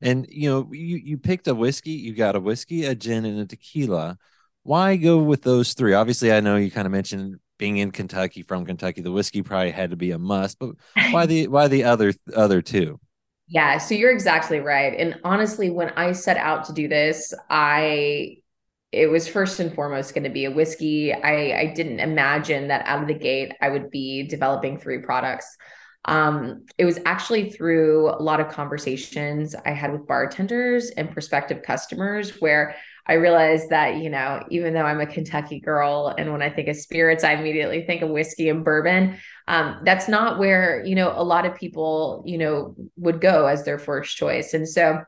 And 0.00 0.26
you 0.28 0.50
know, 0.50 0.68
you 0.72 0.96
you 0.96 1.18
picked 1.18 1.48
a 1.48 1.54
whiskey, 1.54 1.92
you 1.92 2.14
got 2.14 2.36
a 2.36 2.40
whiskey, 2.40 2.84
a 2.84 2.94
gin, 2.94 3.24
and 3.24 3.40
a 3.40 3.46
tequila. 3.46 4.18
Why 4.62 4.96
go 4.96 5.18
with 5.18 5.42
those 5.42 5.74
three? 5.74 5.94
Obviously, 5.94 6.32
I 6.32 6.40
know 6.40 6.56
you 6.56 6.70
kind 6.70 6.86
of 6.86 6.92
mentioned 6.92 7.36
being 7.58 7.78
in 7.78 7.90
Kentucky 7.90 8.42
from 8.42 8.66
Kentucky, 8.66 9.00
the 9.00 9.12
whiskey 9.12 9.42
probably 9.42 9.70
had 9.70 9.90
to 9.90 9.96
be 9.96 10.10
a 10.10 10.18
must, 10.18 10.58
but 10.58 10.74
why 11.10 11.26
the 11.26 11.48
why 11.48 11.68
the 11.68 11.84
other 11.84 12.12
other 12.34 12.60
two? 12.60 12.98
Yeah, 13.46 13.78
so 13.78 13.94
you're 13.94 14.10
exactly 14.10 14.58
right. 14.60 14.94
And 14.98 15.20
honestly, 15.22 15.70
when 15.70 15.90
I 15.90 16.12
set 16.12 16.36
out 16.38 16.64
to 16.64 16.72
do 16.72 16.88
this, 16.88 17.34
I 17.50 18.38
it 18.94 19.10
was 19.10 19.28
first 19.28 19.60
and 19.60 19.74
foremost 19.74 20.14
going 20.14 20.24
to 20.24 20.30
be 20.30 20.44
a 20.44 20.50
whiskey. 20.50 21.12
I, 21.12 21.58
I 21.58 21.72
didn't 21.74 22.00
imagine 22.00 22.68
that 22.68 22.86
out 22.86 23.02
of 23.02 23.08
the 23.08 23.14
gate 23.14 23.52
I 23.60 23.68
would 23.68 23.90
be 23.90 24.26
developing 24.26 24.78
three 24.78 24.98
products. 24.98 25.56
Um, 26.06 26.66
it 26.76 26.84
was 26.84 26.98
actually 27.06 27.50
through 27.50 28.10
a 28.10 28.22
lot 28.22 28.40
of 28.40 28.50
conversations 28.50 29.54
I 29.64 29.70
had 29.70 29.92
with 29.92 30.06
bartenders 30.06 30.90
and 30.90 31.10
prospective 31.10 31.62
customers 31.62 32.40
where 32.40 32.76
I 33.06 33.14
realized 33.14 33.70
that, 33.70 33.96
you 33.96 34.10
know, 34.10 34.44
even 34.50 34.72
though 34.72 34.84
I'm 34.84 35.00
a 35.00 35.06
Kentucky 35.06 35.60
girl 35.60 36.14
and 36.16 36.32
when 36.32 36.42
I 36.42 36.50
think 36.50 36.68
of 36.68 36.76
spirits, 36.76 37.24
I 37.24 37.32
immediately 37.32 37.84
think 37.84 38.02
of 38.02 38.10
whiskey 38.10 38.48
and 38.48 38.64
bourbon. 38.64 39.18
Um, 39.46 39.80
that's 39.84 40.08
not 40.08 40.38
where, 40.38 40.84
you 40.84 40.94
know, 40.94 41.12
a 41.14 41.22
lot 41.22 41.44
of 41.44 41.54
people, 41.54 42.22
you 42.26 42.38
know, 42.38 42.74
would 42.96 43.20
go 43.20 43.46
as 43.46 43.64
their 43.64 43.78
first 43.78 44.16
choice. 44.16 44.54
And 44.54 44.66
so 44.68 45.02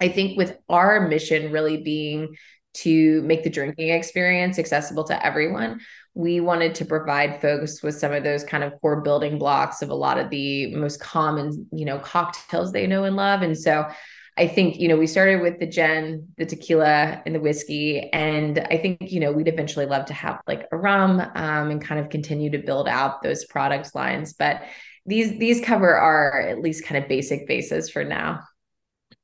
I 0.00 0.08
think 0.08 0.36
with 0.36 0.56
our 0.68 1.08
mission 1.08 1.52
really 1.52 1.82
being 1.82 2.36
to 2.74 3.22
make 3.22 3.42
the 3.42 3.50
drinking 3.50 3.90
experience 3.90 4.58
accessible 4.58 5.04
to 5.04 5.26
everyone, 5.26 5.80
we 6.14 6.40
wanted 6.40 6.74
to 6.76 6.84
provide 6.84 7.40
folks 7.40 7.82
with 7.82 7.98
some 7.98 8.12
of 8.12 8.22
those 8.22 8.44
kind 8.44 8.64
of 8.64 8.78
core 8.80 9.00
building 9.00 9.38
blocks 9.38 9.82
of 9.82 9.90
a 9.90 9.94
lot 9.94 10.18
of 10.18 10.30
the 10.30 10.74
most 10.74 11.00
common, 11.00 11.66
you 11.72 11.84
know, 11.84 11.98
cocktails 11.98 12.72
they 12.72 12.86
know 12.86 13.04
and 13.04 13.16
love. 13.16 13.42
And 13.42 13.56
so 13.56 13.88
I 14.36 14.46
think, 14.46 14.80
you 14.80 14.88
know, 14.88 14.96
we 14.96 15.06
started 15.06 15.42
with 15.42 15.58
the 15.58 15.66
gin, 15.66 16.28
the 16.38 16.46
tequila, 16.46 17.22
and 17.26 17.34
the 17.34 17.40
whiskey. 17.40 18.10
And 18.12 18.58
I 18.58 18.78
think, 18.78 18.98
you 19.12 19.20
know, 19.20 19.30
we'd 19.30 19.48
eventually 19.48 19.84
love 19.84 20.06
to 20.06 20.14
have 20.14 20.40
like 20.46 20.68
a 20.72 20.76
rum 20.76 21.20
um, 21.20 21.70
and 21.70 21.82
kind 21.82 22.00
of 22.00 22.08
continue 22.08 22.50
to 22.50 22.58
build 22.58 22.88
out 22.88 23.22
those 23.22 23.44
product 23.44 23.94
lines. 23.94 24.32
But 24.32 24.62
these 25.04 25.38
these 25.38 25.60
cover 25.60 25.94
our 25.94 26.40
at 26.42 26.60
least 26.60 26.84
kind 26.84 27.02
of 27.02 27.08
basic 27.08 27.46
bases 27.46 27.90
for 27.90 28.04
now. 28.04 28.40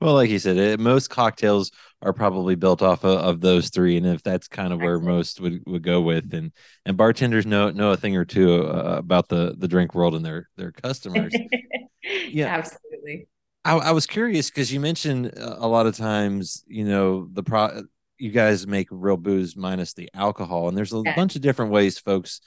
Well, 0.01 0.15
like 0.15 0.31
you 0.31 0.39
said, 0.39 0.79
most 0.79 1.09
cocktails 1.09 1.71
are 2.01 2.13
probably 2.13 2.55
built 2.55 2.83
off 2.83 3.05
of, 3.05 3.19
of, 3.19 3.41
those 3.41 3.71
three, 3.71 3.97
and 3.97 4.07
if 4.07 4.23
that's 4.23 4.47
kind 4.47 4.73
of 4.73 4.81
where 4.81 5.01
most 5.01 5.41
would, 5.41 5.63
would 5.67 5.83
go 5.83 6.01
with, 6.01 6.33
and 6.33 6.53
and 6.85 6.97
bartenders 6.97 7.47
know 7.47 7.71
know 7.71 7.91
a 7.91 7.97
thing 7.97 8.17
or 8.17 8.25
two 8.25 8.65
uh, 8.67 8.97
about 8.99 9.29
the 9.29 9.55
the 9.59 9.69
drink 9.69 9.95
world 9.95 10.15
and 10.15 10.25
their 10.25 10.49
their 10.57 10.73
customers. 10.73 11.35
yeah, 12.29 12.47
absolutely. 12.47 13.29
I, 13.65 13.77
I 13.77 13.91
was 13.91 14.07
curious 14.07 14.49
because 14.49 14.73
you 14.73 14.81
mentioned 14.81 15.33
uh, 15.37 15.57
a 15.59 15.67
lot 15.67 15.87
of 15.87 15.97
times, 15.97 16.65
you 16.69 16.85
know, 16.85 17.29
the 17.33 17.43
pro 17.43 17.83
you 18.19 18.31
guys 18.31 18.67
make 18.67 18.89
real 18.91 19.17
booze 19.17 19.57
minus 19.57 19.95
the 19.95 20.09
alcohol, 20.15 20.69
and 20.69 20.77
there's 20.77 20.93
a 20.93 21.03
yeah. 21.05 21.17
bunch 21.17 21.37
of 21.37 21.43
different 21.43 21.73
ways 21.73 21.99
folks 21.99 22.41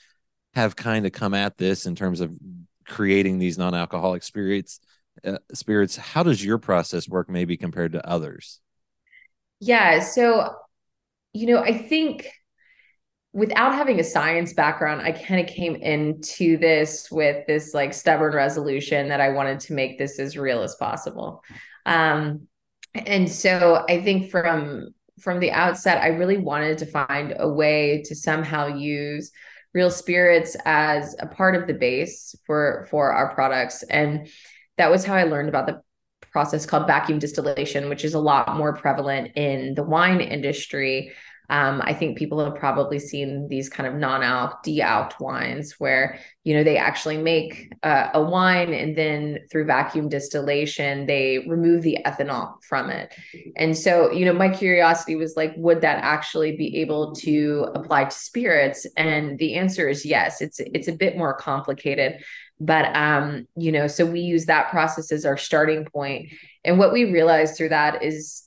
have 0.53 0.75
kind 0.75 1.05
of 1.05 1.12
come 1.12 1.34
at 1.34 1.58
this 1.58 1.86
in 1.86 1.96
terms 1.96 2.22
of 2.22 2.31
creating 2.86 3.39
these 3.39 3.58
non-alcoholic 3.58 4.24
spirits 4.24 4.79
uh, 5.25 5.38
spirits 5.53 5.98
how 5.98 6.24
does 6.24 6.43
your 6.43 6.58
process 6.58 7.08
work 7.08 7.29
maybe 7.29 7.58
compared 7.58 7.93
to 7.93 8.08
others 8.08 8.61
yeah 9.62 10.00
so 10.00 10.53
you 11.32 11.48
know 11.48 11.60
i 11.60 11.77
think 11.77 12.27
without 13.32 13.74
having 13.74 14.00
a 14.00 14.03
science 14.03 14.51
background 14.51 15.01
i 15.01 15.12
kind 15.12 15.39
of 15.39 15.48
came 15.48 15.75
into 15.75 16.58
this 16.58 17.10
with 17.10 17.48
this 17.48 17.74
like 17.74 17.94
stubborn 17.94 18.34
resolution 18.34 19.08
that 19.08 19.22
i 19.22 19.30
wanted 19.30 19.60
to 19.60 19.74
make 19.74 19.98
this 19.98 20.20
as 20.20 20.38
real 20.38 20.62
as 20.63 20.75
possible. 20.75 21.41
Um 21.86 22.48
and 22.94 23.32
so 23.32 23.86
i 23.88 24.01
think 24.01 24.30
from 24.30 24.89
from 25.22 25.39
the 25.39 25.51
outset 25.51 26.01
i 26.01 26.08
really 26.08 26.38
wanted 26.38 26.77
to 26.80 26.86
find 26.86 27.34
a 27.39 27.48
way 27.48 28.03
to 28.06 28.13
somehow 28.15 28.68
use 28.68 29.32
real 29.74 29.89
spirits 29.89 30.58
as 30.65 31.15
a 31.20 31.27
part 31.27 31.56
of 31.56 31.68
the 31.68 31.74
base 31.74 32.36
for 32.46 32.86
for 32.89 33.13
our 33.13 33.34
products. 33.34 33.84
And 33.84 34.27
that 34.77 34.91
was 34.91 35.06
how 35.06 35.13
i 35.13 35.24
learned 35.24 35.48
about 35.48 35.68
the 35.68 35.82
process 36.32 36.66
called 36.66 36.88
vacuum 36.88 37.20
distillation 37.20 37.90
which 37.90 38.04
is 38.04 38.14
a 38.14 38.20
lot 38.20 38.56
more 38.56 38.74
prevalent 38.74 39.32
in 39.36 39.74
the 39.76 39.84
wine 39.84 40.22
industry 40.22 41.12
um, 41.52 41.82
I 41.84 41.94
think 41.94 42.18
people 42.18 42.44
have 42.44 42.56
probably 42.56 42.98
seen 42.98 43.50
these 43.50 43.68
kind 43.68 43.86
of 43.86 43.96
non-alc, 43.96 44.64
de-alc 44.64 45.20
wines 45.20 45.74
where 45.80 46.18
you 46.46 46.56
know 46.56 46.64
they 46.64 46.78
actually 46.78 47.18
make 47.18 47.74
uh, 47.84 48.08
a 48.14 48.24
wine 48.24 48.74
and 48.74 48.98
then 48.98 49.40
through 49.52 49.66
vacuum 49.66 50.08
distillation 50.08 51.06
they 51.08 51.46
remove 51.50 51.82
the 51.82 51.98
ethanol 52.06 52.54
from 52.64 52.90
it. 52.90 53.14
And 53.58 53.78
so 53.78 54.12
you 54.12 54.24
know 54.24 54.32
my 54.32 54.48
curiosity 54.48 55.18
was 55.18 55.36
like, 55.36 55.54
would 55.58 55.82
that 55.82 56.02
actually 56.02 56.56
be 56.56 56.78
able 56.78 57.14
to 57.16 57.68
apply 57.76 58.06
to 58.06 58.16
spirits? 58.16 58.88
And 58.96 59.38
the 59.38 59.56
answer 59.56 59.90
is 59.90 60.06
yes. 60.06 60.40
It's 60.40 60.62
it's 60.62 60.88
a 60.88 60.94
bit 60.94 61.18
more 61.18 61.34
complicated 61.34 62.24
but 62.62 62.96
um 62.96 63.48
you 63.58 63.72
know 63.72 63.88
so 63.88 64.06
we 64.06 64.22
use 64.22 64.46
that 64.46 64.70
process 64.70 65.12
as 65.12 65.25
our 65.25 65.38
starting 65.38 65.84
point. 65.86 66.30
And 66.63 66.77
what 66.77 66.94
we 66.94 67.12
realized 67.12 67.58
through 67.58 67.70
that 67.70 68.03
is 68.03 68.44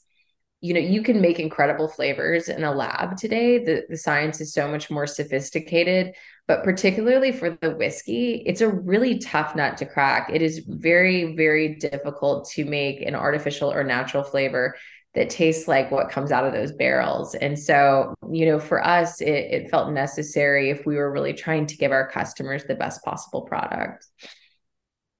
you 0.60 0.72
know 0.72 0.80
you 0.80 1.02
can 1.02 1.20
make 1.20 1.40
incredible 1.40 1.88
flavors 1.88 2.48
in 2.48 2.62
a 2.64 2.72
lab 2.72 3.16
today. 3.16 3.58
The, 3.58 3.84
the 3.88 3.98
science 3.98 4.40
is 4.40 4.54
so 4.54 4.68
much 4.68 4.90
more 4.90 5.06
sophisticated. 5.06 6.14
But 6.46 6.62
particularly 6.62 7.32
for 7.32 7.50
the 7.60 7.74
whiskey 7.74 8.42
it's 8.46 8.60
a 8.60 8.68
really 8.68 9.18
tough 9.18 9.56
nut 9.56 9.76
to 9.78 9.86
crack. 9.86 10.30
It 10.32 10.42
is 10.42 10.60
very 10.60 11.34
very 11.34 11.74
difficult 11.74 12.48
to 12.50 12.64
make 12.64 13.02
an 13.02 13.16
artificial 13.16 13.72
or 13.72 13.82
natural 13.82 14.22
flavor 14.22 14.76
that 15.14 15.30
tastes 15.30 15.68
like 15.68 15.90
what 15.90 16.10
comes 16.10 16.32
out 16.32 16.44
of 16.44 16.52
those 16.52 16.72
barrels 16.72 17.34
and 17.36 17.58
so 17.58 18.14
you 18.30 18.46
know 18.46 18.58
for 18.58 18.84
us 18.86 19.20
it, 19.20 19.28
it 19.28 19.70
felt 19.70 19.92
necessary 19.92 20.70
if 20.70 20.84
we 20.86 20.96
were 20.96 21.12
really 21.12 21.32
trying 21.32 21.66
to 21.66 21.76
give 21.76 21.92
our 21.92 22.08
customers 22.08 22.64
the 22.64 22.74
best 22.74 23.02
possible 23.04 23.42
product 23.42 24.06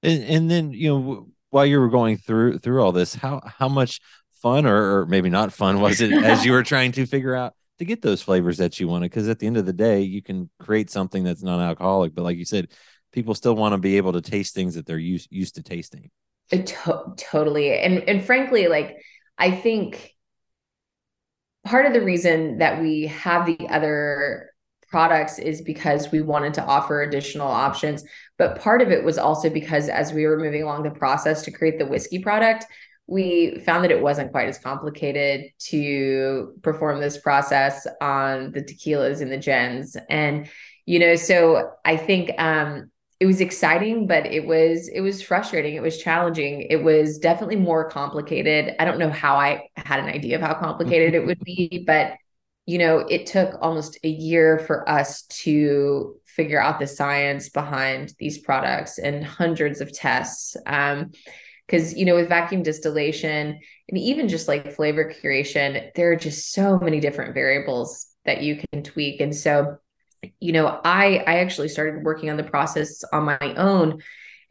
and, 0.03 0.23
and 0.23 0.51
then 0.51 0.71
you 0.71 0.89
know 0.89 1.27
while 1.49 1.65
you 1.65 1.79
were 1.79 1.89
going 1.89 2.17
through 2.17 2.59
through 2.59 2.81
all 2.83 2.91
this 2.91 3.15
how 3.15 3.41
how 3.45 3.67
much 3.67 3.99
fun 4.41 4.65
or, 4.65 4.99
or 4.99 5.05
maybe 5.07 5.29
not 5.29 5.51
fun 5.51 5.79
was 5.79 6.01
it 6.01 6.11
as 6.11 6.45
you 6.45 6.51
were 6.51 6.63
trying 6.73 6.91
to 6.91 7.05
figure 7.05 7.35
out 7.35 7.53
to 7.79 7.85
get 7.85 8.01
those 8.01 8.21
flavors 8.21 8.57
that 8.57 8.79
you 8.79 8.87
wanted? 8.87 9.09
Because 9.09 9.27
at 9.27 9.39
the 9.39 9.47
end 9.47 9.57
of 9.57 9.65
the 9.65 9.73
day, 9.73 10.01
you 10.01 10.21
can 10.21 10.49
create 10.59 10.89
something 10.89 11.23
that's 11.23 11.43
non-alcoholic, 11.43 12.15
but 12.15 12.23
like 12.23 12.37
you 12.37 12.45
said, 12.45 12.69
people 13.11 13.35
still 13.35 13.55
want 13.55 13.73
to 13.73 13.77
be 13.77 13.97
able 13.97 14.13
to 14.13 14.21
taste 14.21 14.53
things 14.53 14.75
that 14.75 14.85
they're 14.85 14.97
used 14.97 15.27
used 15.31 15.55
to 15.55 15.63
tasting. 15.63 16.09
To- 16.51 17.13
totally, 17.17 17.77
and 17.77 18.07
and 18.07 18.23
frankly, 18.23 18.67
like 18.67 18.97
I 19.37 19.51
think 19.51 20.13
part 21.65 21.85
of 21.85 21.93
the 21.93 22.01
reason 22.01 22.59
that 22.59 22.81
we 22.81 23.07
have 23.07 23.45
the 23.45 23.67
other 23.69 24.51
products 24.89 25.39
is 25.39 25.61
because 25.61 26.11
we 26.11 26.21
wanted 26.21 26.53
to 26.53 26.63
offer 26.63 27.01
additional 27.01 27.47
options 27.47 28.03
but 28.37 28.61
part 28.61 28.81
of 28.81 28.91
it 28.91 29.03
was 29.03 29.17
also 29.17 29.49
because 29.49 29.89
as 29.89 30.13
we 30.13 30.25
were 30.25 30.39
moving 30.39 30.61
along 30.61 30.83
the 30.83 30.91
process 30.91 31.41
to 31.41 31.51
create 31.51 31.79
the 31.79 31.85
whiskey 31.85 32.19
product 32.19 32.65
we 33.07 33.59
found 33.65 33.83
that 33.83 33.91
it 33.91 34.01
wasn't 34.01 34.31
quite 34.31 34.47
as 34.47 34.57
complicated 34.59 35.51
to 35.59 36.53
perform 36.61 37.01
this 37.01 37.17
process 37.17 37.85
on 37.99 38.51
the 38.51 38.63
tequilas 38.63 39.21
and 39.21 39.31
the 39.31 39.37
gins. 39.37 39.95
And 40.09 40.49
you 40.85 40.99
know 40.99 41.15
so 41.15 41.71
i 41.83 41.97
think 41.97 42.31
um 42.39 42.91
it 43.19 43.25
was 43.25 43.41
exciting 43.41 44.07
but 44.07 44.25
it 44.25 44.45
was 44.45 44.89
it 44.89 45.01
was 45.01 45.21
frustrating. 45.21 45.75
It 45.75 45.81
was 45.81 45.97
challenging. 45.97 46.61
It 46.69 46.83
was 46.83 47.17
definitely 47.17 47.55
more 47.55 47.89
complicated. 47.89 48.75
I 48.79 48.85
don't 48.85 48.99
know 48.99 49.09
how 49.09 49.35
i 49.37 49.69
had 49.75 49.99
an 49.99 50.07
idea 50.07 50.35
of 50.35 50.41
how 50.41 50.53
complicated 50.55 51.13
it 51.13 51.25
would 51.25 51.39
be 51.39 51.83
but 51.87 52.13
you 52.65 52.77
know 52.77 52.99
it 52.99 53.27
took 53.27 53.55
almost 53.61 53.97
a 54.03 54.09
year 54.09 54.59
for 54.59 54.87
us 54.89 55.23
to 55.23 56.15
figure 56.25 56.61
out 56.61 56.79
the 56.79 56.87
science 56.87 57.49
behind 57.49 58.13
these 58.19 58.39
products 58.39 58.97
and 58.97 59.23
hundreds 59.23 59.81
of 59.81 59.93
tests 59.93 60.57
um, 60.65 61.11
because 61.67 61.93
you 61.93 62.05
know 62.05 62.15
with 62.15 62.29
vacuum 62.29 62.63
distillation 62.63 63.59
and 63.87 63.97
even 63.97 64.27
just 64.27 64.47
like 64.47 64.73
flavor 64.73 65.13
curation 65.13 65.91
there 65.95 66.11
are 66.11 66.15
just 66.15 66.51
so 66.51 66.79
many 66.79 66.99
different 66.99 67.33
variables 67.33 68.07
that 68.25 68.41
you 68.41 68.59
can 68.71 68.83
tweak. 68.83 69.21
And 69.21 69.35
so 69.35 69.77
you 70.39 70.51
know 70.51 70.79
i 70.83 71.23
i 71.27 71.39
actually 71.39 71.67
started 71.67 72.03
working 72.03 72.29
on 72.29 72.37
the 72.37 72.43
process 72.43 73.03
on 73.13 73.23
my 73.23 73.53
own 73.57 74.01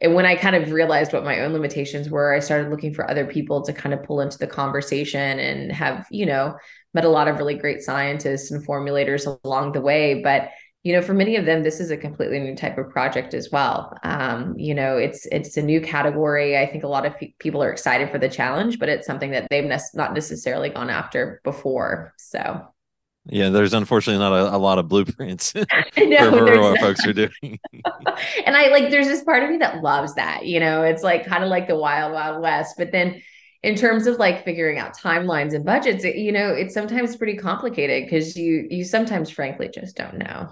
and 0.01 0.13
when 0.13 0.25
i 0.25 0.35
kind 0.35 0.55
of 0.55 0.71
realized 0.71 1.13
what 1.13 1.23
my 1.23 1.41
own 1.41 1.53
limitations 1.53 2.09
were 2.09 2.33
i 2.33 2.39
started 2.39 2.69
looking 2.69 2.93
for 2.93 3.09
other 3.09 3.25
people 3.25 3.61
to 3.61 3.73
kind 3.73 3.93
of 3.93 4.03
pull 4.03 4.21
into 4.21 4.37
the 4.37 4.47
conversation 4.47 5.39
and 5.39 5.71
have 5.71 6.05
you 6.11 6.25
know 6.25 6.55
met 6.93 7.05
a 7.05 7.09
lot 7.09 7.27
of 7.27 7.37
really 7.37 7.55
great 7.55 7.81
scientists 7.81 8.51
and 8.51 8.65
formulators 8.65 9.37
along 9.43 9.71
the 9.71 9.81
way 9.81 10.21
but 10.21 10.49
you 10.85 10.93
know, 10.93 11.01
for 11.01 11.15
many 11.15 11.35
of 11.35 11.45
them, 11.45 11.63
this 11.63 11.79
is 11.79 11.89
a 11.89 11.97
completely 11.97 12.39
new 12.39 12.55
type 12.55 12.77
of 12.77 12.91
project 12.91 13.33
as 13.33 13.49
well. 13.51 13.97
Um, 14.03 14.53
you 14.55 14.75
know, 14.75 14.97
it's 14.97 15.25
it's 15.31 15.57
a 15.57 15.61
new 15.63 15.81
category. 15.81 16.59
I 16.59 16.67
think 16.67 16.83
a 16.83 16.87
lot 16.87 17.07
of 17.07 17.15
f- 17.19 17.29
people 17.39 17.63
are 17.63 17.71
excited 17.71 18.11
for 18.11 18.19
the 18.19 18.29
challenge, 18.29 18.77
but 18.77 18.87
it's 18.87 19.07
something 19.07 19.31
that 19.31 19.47
they've 19.49 19.65
ne- 19.65 19.79
not 19.95 20.13
necessarily 20.13 20.69
gone 20.69 20.91
after 20.91 21.41
before. 21.43 22.13
So, 22.17 22.67
yeah, 23.27 23.49
there's 23.49 23.73
unfortunately 23.73 24.19
not 24.19 24.33
a, 24.33 24.55
a 24.55 24.57
lot 24.57 24.77
of 24.77 24.87
blueprints 24.87 25.53
know, 25.97 26.31
for, 26.31 26.47
for 26.47 26.61
what 26.61 26.79
folks 26.79 27.05
are 27.05 27.13
doing. 27.13 27.31
and 28.45 28.55
I 28.55 28.67
like, 28.67 28.89
there's 28.91 29.07
this 29.07 29.23
part 29.23 29.43
of 29.43 29.49
me 29.49 29.57
that 29.57 29.81
loves 29.81 30.15
that. 30.15 30.45
You 30.45 30.59
know, 30.59 30.83
it's 30.83 31.03
like 31.03 31.25
kind 31.25 31.43
of 31.43 31.49
like 31.49 31.67
the 31.67 31.75
wild, 31.75 32.13
wild 32.13 32.41
west, 32.41 32.75
but 32.77 32.91
then 32.91 33.21
in 33.65 33.75
terms 33.75 34.05
of 34.05 34.19
like 34.19 34.45
figuring 34.45 34.77
out 34.77 34.95
timelines 34.95 35.55
and 35.55 35.65
budgets 35.65 36.03
it, 36.03 36.17
you 36.17 36.31
know 36.31 36.49
it's 36.49 36.73
sometimes 36.73 37.15
pretty 37.15 37.35
complicated 37.35 38.05
because 38.05 38.37
you 38.37 38.67
you 38.69 38.83
sometimes 38.83 39.31
frankly 39.31 39.67
just 39.73 39.97
don't 39.97 40.19
know 40.19 40.51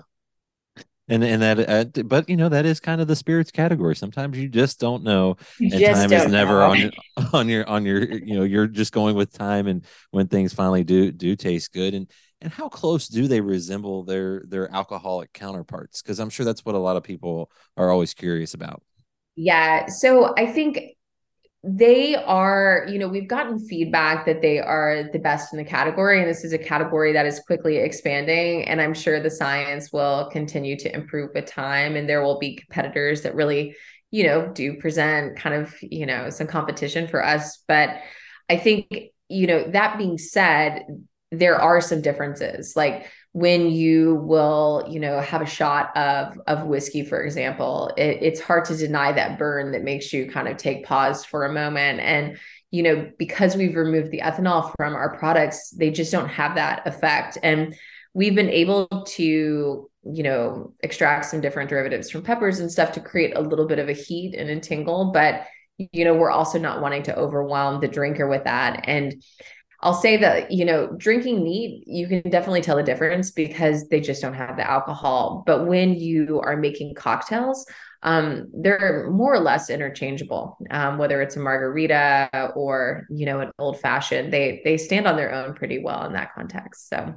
and 1.08 1.24
and 1.24 1.42
that 1.42 1.70
uh, 1.70 2.04
but 2.04 2.28
you 2.28 2.36
know 2.36 2.50
that 2.50 2.66
is 2.66 2.80
kind 2.80 3.00
of 3.02 3.08
the 3.08 3.16
spirits 3.16 3.52
category 3.52 3.96
sometimes 3.96 4.38
you 4.38 4.50
just 4.50 4.80
don't 4.80 5.04
know 5.04 5.36
and 5.60 5.72
time 5.72 6.12
is 6.12 6.28
never 6.28 6.60
know. 6.60 6.72
on 6.72 6.80
your 6.80 6.92
on 7.34 7.50
your 7.50 7.70
on 7.70 7.86
your 7.86 8.02
you 8.02 8.34
know 8.34 8.44
you're 8.44 8.68
just 8.68 8.92
going 8.92 9.16
with 9.16 9.32
time 9.32 9.68
and 9.68 9.86
when 10.10 10.28
things 10.28 10.52
finally 10.52 10.84
do 10.84 11.12
do 11.12 11.36
taste 11.36 11.72
good 11.72 11.94
and 11.94 12.10
and 12.44 12.52
how 12.52 12.70
close 12.70 13.08
do 13.08 13.28
they 13.28 13.42
resemble 13.42 14.04
their 14.04 14.44
their 14.48 14.72
alcoholic 14.74 15.32
counterparts 15.34 16.02
because 16.02 16.20
i'm 16.20 16.30
sure 16.30 16.46
that's 16.46 16.66
what 16.66 16.76
a 16.76 16.80
lot 16.80 16.98
of 16.98 17.04
people 17.04 17.50
are 17.78 17.90
always 17.90 18.14
curious 18.14 18.54
about 18.54 18.84
yeah 19.36 19.88
so 19.88 20.34
i 20.38 20.46
think 20.46 20.96
they 21.66 22.16
are, 22.16 22.86
you 22.90 23.00
know, 23.00 23.08
we've 23.08 23.30
gotten 23.30 23.58
feedback 23.58 24.26
that 24.26 24.42
they 24.42 24.60
are 24.60 25.10
the 25.14 25.20
best 25.20 25.54
in 25.54 25.58
the 25.58 25.64
category. 25.64 26.20
And 26.20 26.30
this 26.30 26.44
is 26.44 26.52
a 26.52 26.58
category 26.58 27.14
that 27.14 27.26
is 27.26 27.40
quickly 27.40 27.78
expanding. 27.78 28.66
And 28.66 28.82
I'm 28.82 28.94
sure 28.94 29.22
the 29.22 29.30
science 29.30 29.94
will 29.94 30.30
continue 30.30 30.78
to 30.80 30.94
improve 30.94 31.30
with 31.34 31.46
time. 31.46 31.96
And 31.96 32.08
there 32.08 32.22
will 32.22 32.38
be 32.38 32.58
competitors 32.58 33.22
that 33.22 33.34
really, 33.34 33.78
you 34.12 34.26
know, 34.26 34.52
do 34.54 34.76
present 34.76 35.38
kind 35.38 35.56
of, 35.56 35.74
you 35.82 36.06
know, 36.06 36.30
some 36.30 36.48
competition 36.48 37.08
for 37.08 37.24
us. 37.24 37.64
But 37.66 37.92
I 38.50 38.58
think, 38.58 38.90
you 39.30 39.48
know, 39.48 39.64
that 39.72 39.98
being 39.98 40.18
said, 40.18 40.84
there 41.40 41.60
are 41.62 41.82
some 41.82 42.02
differences. 42.02 42.76
Like 42.76 43.10
when 43.34 43.72
you 43.72 44.16
will, 44.16 44.86
you 44.90 45.00
know, 45.00 45.20
have 45.20 45.42
a 45.42 45.46
shot 45.46 45.96
of 45.98 46.40
of 46.48 46.66
whiskey, 46.66 47.04
for 47.04 47.24
example, 47.24 47.92
it, 47.98 48.20
it's 48.22 48.40
hard 48.40 48.66
to 48.66 48.78
deny 48.78 49.12
that 49.12 49.40
burn 49.40 49.72
that 49.72 49.84
makes 49.84 50.14
you 50.14 50.30
kind 50.30 50.48
of 50.48 50.58
take 50.58 50.86
pause 50.86 51.26
for 51.26 51.46
a 51.46 51.54
moment. 51.54 52.00
And 52.00 52.38
you 52.72 52.84
know, 52.84 53.12
because 53.20 53.56
we've 53.56 53.76
removed 53.76 54.12
the 54.12 54.22
ethanol 54.22 54.72
from 54.78 54.96
our 54.96 55.16
products, 55.18 55.70
they 55.72 55.92
just 55.92 56.12
don't 56.12 56.30
have 56.30 56.56
that 56.56 56.88
effect. 56.88 57.38
And 57.44 57.76
we've 58.14 58.36
been 58.36 58.50
able 58.50 58.88
to 58.88 59.90
you 60.06 60.24
know 60.24 60.74
extract 60.82 61.26
some 61.26 61.42
different 61.42 61.70
derivatives 61.70 62.10
from 62.10 62.24
peppers 62.24 62.60
and 62.60 62.72
stuff 62.72 62.92
to 62.92 63.00
create 63.00 63.36
a 63.36 63.42
little 63.42 63.68
bit 63.68 63.80
of 63.80 63.90
a 63.90 63.94
heat 63.94 64.36
and 64.36 64.50
a 64.50 64.60
tingle 64.60 65.12
but 65.12 65.46
you 65.78 66.04
know 66.04 66.14
we're 66.14 66.30
also 66.30 66.60
not 66.60 66.82
wanting 66.82 67.04
to 67.04 67.18
overwhelm 67.18 67.80
the 67.80 67.88
drinker 67.88 68.28
with 68.28 68.44
that 68.44 68.84
and 68.86 69.24
I'll 69.84 69.94
say 69.94 70.16
that, 70.18 70.50
you 70.50 70.64
know, 70.64 70.88
drinking 70.98 71.44
neat, 71.44 71.84
you 71.86 72.08
can 72.08 72.30
definitely 72.30 72.62
tell 72.62 72.78
the 72.78 72.84
difference 72.84 73.32
because 73.32 73.90
they 73.90 74.00
just 74.00 74.22
don't 74.22 74.34
have 74.34 74.56
the 74.56 74.70
alcohol. 74.70 75.44
But 75.46 75.68
when 75.68 75.96
you 75.96 76.40
are 76.42 76.56
making 76.56 76.96
cocktails, 76.96 77.66
um, 78.02 78.50
they're 78.54 79.10
more 79.12 79.34
or 79.34 79.40
less 79.40 79.70
interchangeable. 79.70 80.58
Um, 80.72 80.98
whether 80.98 81.22
it's 81.22 81.36
a 81.36 81.40
margarita 81.40 82.54
or, 82.56 83.06
you 83.10 83.26
know, 83.26 83.42
an 83.42 83.52
old 83.60 83.82
fashioned, 83.82 84.32
they 84.32 84.62
they 84.64 84.78
stand 84.78 85.06
on 85.06 85.18
their 85.18 85.34
own 85.34 85.54
pretty 85.54 85.80
well 85.80 86.06
in 86.06 86.14
that 86.14 86.34
context. 86.34 86.88
So 86.88 87.16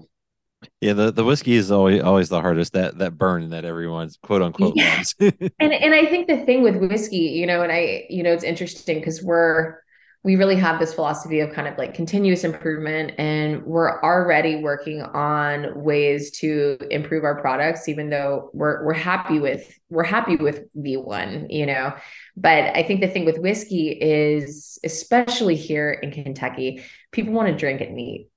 yeah, 0.80 0.94
the, 0.94 1.12
the 1.12 1.24
whiskey 1.24 1.54
is 1.54 1.70
always 1.70 2.02
always 2.02 2.28
the 2.28 2.40
hardest 2.40 2.72
that 2.72 2.98
that 2.98 3.16
burn 3.16 3.50
that 3.50 3.64
everyone's 3.64 4.16
quote 4.16 4.42
unquote 4.42 4.74
yeah. 4.76 5.02
and 5.20 5.72
and 5.72 5.94
I 5.94 6.06
think 6.06 6.26
the 6.26 6.44
thing 6.44 6.62
with 6.62 6.76
whiskey, 6.76 7.16
you 7.16 7.46
know, 7.46 7.62
and 7.62 7.70
I, 7.70 8.06
you 8.10 8.24
know, 8.24 8.32
it's 8.32 8.44
interesting 8.44 8.98
because 8.98 9.22
we're 9.22 9.78
we 10.26 10.34
really 10.34 10.56
have 10.56 10.80
this 10.80 10.92
philosophy 10.92 11.38
of 11.38 11.52
kind 11.52 11.68
of 11.68 11.78
like 11.78 11.94
continuous 11.94 12.42
improvement 12.42 13.12
and 13.16 13.64
we're 13.64 14.02
already 14.02 14.56
working 14.56 15.00
on 15.00 15.80
ways 15.80 16.32
to 16.32 16.76
improve 16.90 17.22
our 17.22 17.40
products 17.40 17.88
even 17.88 18.10
though 18.10 18.50
we're 18.52 18.84
we're 18.84 18.92
happy 18.92 19.38
with 19.38 19.78
we're 19.88 20.02
happy 20.02 20.34
with 20.34 20.64
V1 20.74 21.46
you 21.48 21.64
know? 21.64 21.94
But 22.36 22.76
I 22.76 22.82
think 22.82 23.02
the 23.02 23.06
thing 23.06 23.24
with 23.24 23.38
whiskey 23.38 23.90
is 23.90 24.80
especially 24.82 25.54
here 25.54 25.92
in 25.92 26.10
Kentucky 26.10 26.82
people 27.12 27.32
want 27.32 27.46
to 27.46 27.54
drink 27.54 27.80
it 27.80 27.92
neat 27.92 28.28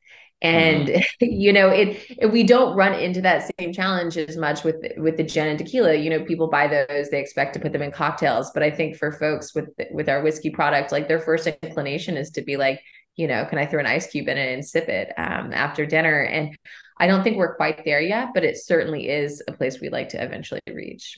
and 0.42 0.88
mm-hmm. 0.88 1.02
you 1.26 1.52
know 1.52 1.70
it, 1.70 2.00
it, 2.18 2.28
we 2.28 2.44
don't 2.44 2.76
run 2.76 2.94
into 2.94 3.22
that 3.22 3.52
same 3.60 3.74
challenge 3.74 4.18
as 4.18 4.38
much 4.38 4.64
with 4.64 4.78
with 4.98 5.18
the 5.18 5.24
gin 5.24 5.48
and 5.48 5.60
tequila. 5.60 5.94
You 5.94 6.10
know 6.10 6.24
people 6.24 6.48
buy 6.48 6.68
those 6.68 7.10
they 7.10 7.20
expect 7.20 7.54
to 7.54 7.60
put 7.60 7.74
them 7.74 7.82
in 7.82 7.92
cocktails. 7.92 8.52
But 8.52 8.64
i 8.64 8.72
think 8.72 8.96
for 8.96 9.12
folks 9.12 9.54
with 9.54 9.70
with 9.92 10.10
our 10.10 10.22
whiskey 10.22 10.50
product 10.50 10.92
like 10.92 11.08
their 11.08 11.20
first 11.20 11.48
inclination 11.48 12.18
is 12.18 12.32
to 12.32 12.42
be 12.42 12.58
like 12.58 12.82
you 13.16 13.28
know 13.28 13.46
can 13.46 13.58
i 13.58 13.66
throw 13.66 13.80
an 13.80 13.86
ice 13.86 14.08
cube 14.08 14.28
in 14.28 14.38
it 14.38 14.54
and 14.54 14.66
sip 14.66 14.88
it 14.88 15.14
um, 15.18 15.52
after 15.54 15.86
dinner? 15.86 16.22
And 16.24 16.58
i 16.98 17.08
don't 17.08 17.24
think 17.24 17.38
we're 17.38 17.56
quite 17.56 17.84
there 17.86 18.02
yet 18.02 18.30
but 18.34 18.44
it 18.44 18.58
certainly 18.58 19.10
is 19.10 19.42
a 19.48 19.54
place 19.54 19.80
we'd 19.80 19.92
like 19.92 20.10
to 20.10 20.24
eventually 20.24 20.62
reach 20.68 21.18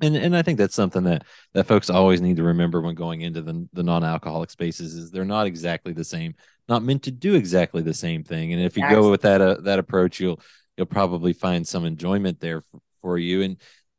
and 0.00 0.16
and 0.16 0.36
I 0.36 0.42
think 0.42 0.58
that's 0.58 0.74
something 0.74 1.04
that 1.04 1.24
that 1.54 1.66
folks 1.66 1.90
always 1.90 2.20
need 2.20 2.36
to 2.36 2.44
remember 2.44 2.80
when 2.80 2.94
going 2.94 3.20
into 3.20 3.42
the 3.42 3.68
the 3.72 3.82
non-alcoholic 3.82 4.50
spaces 4.50 4.94
is 4.94 5.10
they're 5.10 5.24
not 5.24 5.46
exactly 5.46 5.92
the 5.92 6.04
same 6.04 6.34
not 6.70 6.84
meant 6.84 7.02
to 7.02 7.10
do 7.10 7.34
exactly 7.34 7.82
the 7.82 7.92
same 7.92 8.22
thing. 8.22 8.52
And 8.52 8.62
if 8.62 8.76
you 8.76 8.88
go 8.88 9.10
with 9.10 9.22
that 9.22 9.40
uh, 9.40 9.56
that 9.62 9.80
approach, 9.80 10.20
you'll 10.20 10.40
you'll 10.76 10.86
probably 10.86 11.32
find 11.32 11.66
some 11.66 11.84
enjoyment 11.84 12.40
there 12.40 12.62
for, 12.62 12.80
for 13.02 13.18
you. 13.18 13.42
And 13.42 13.56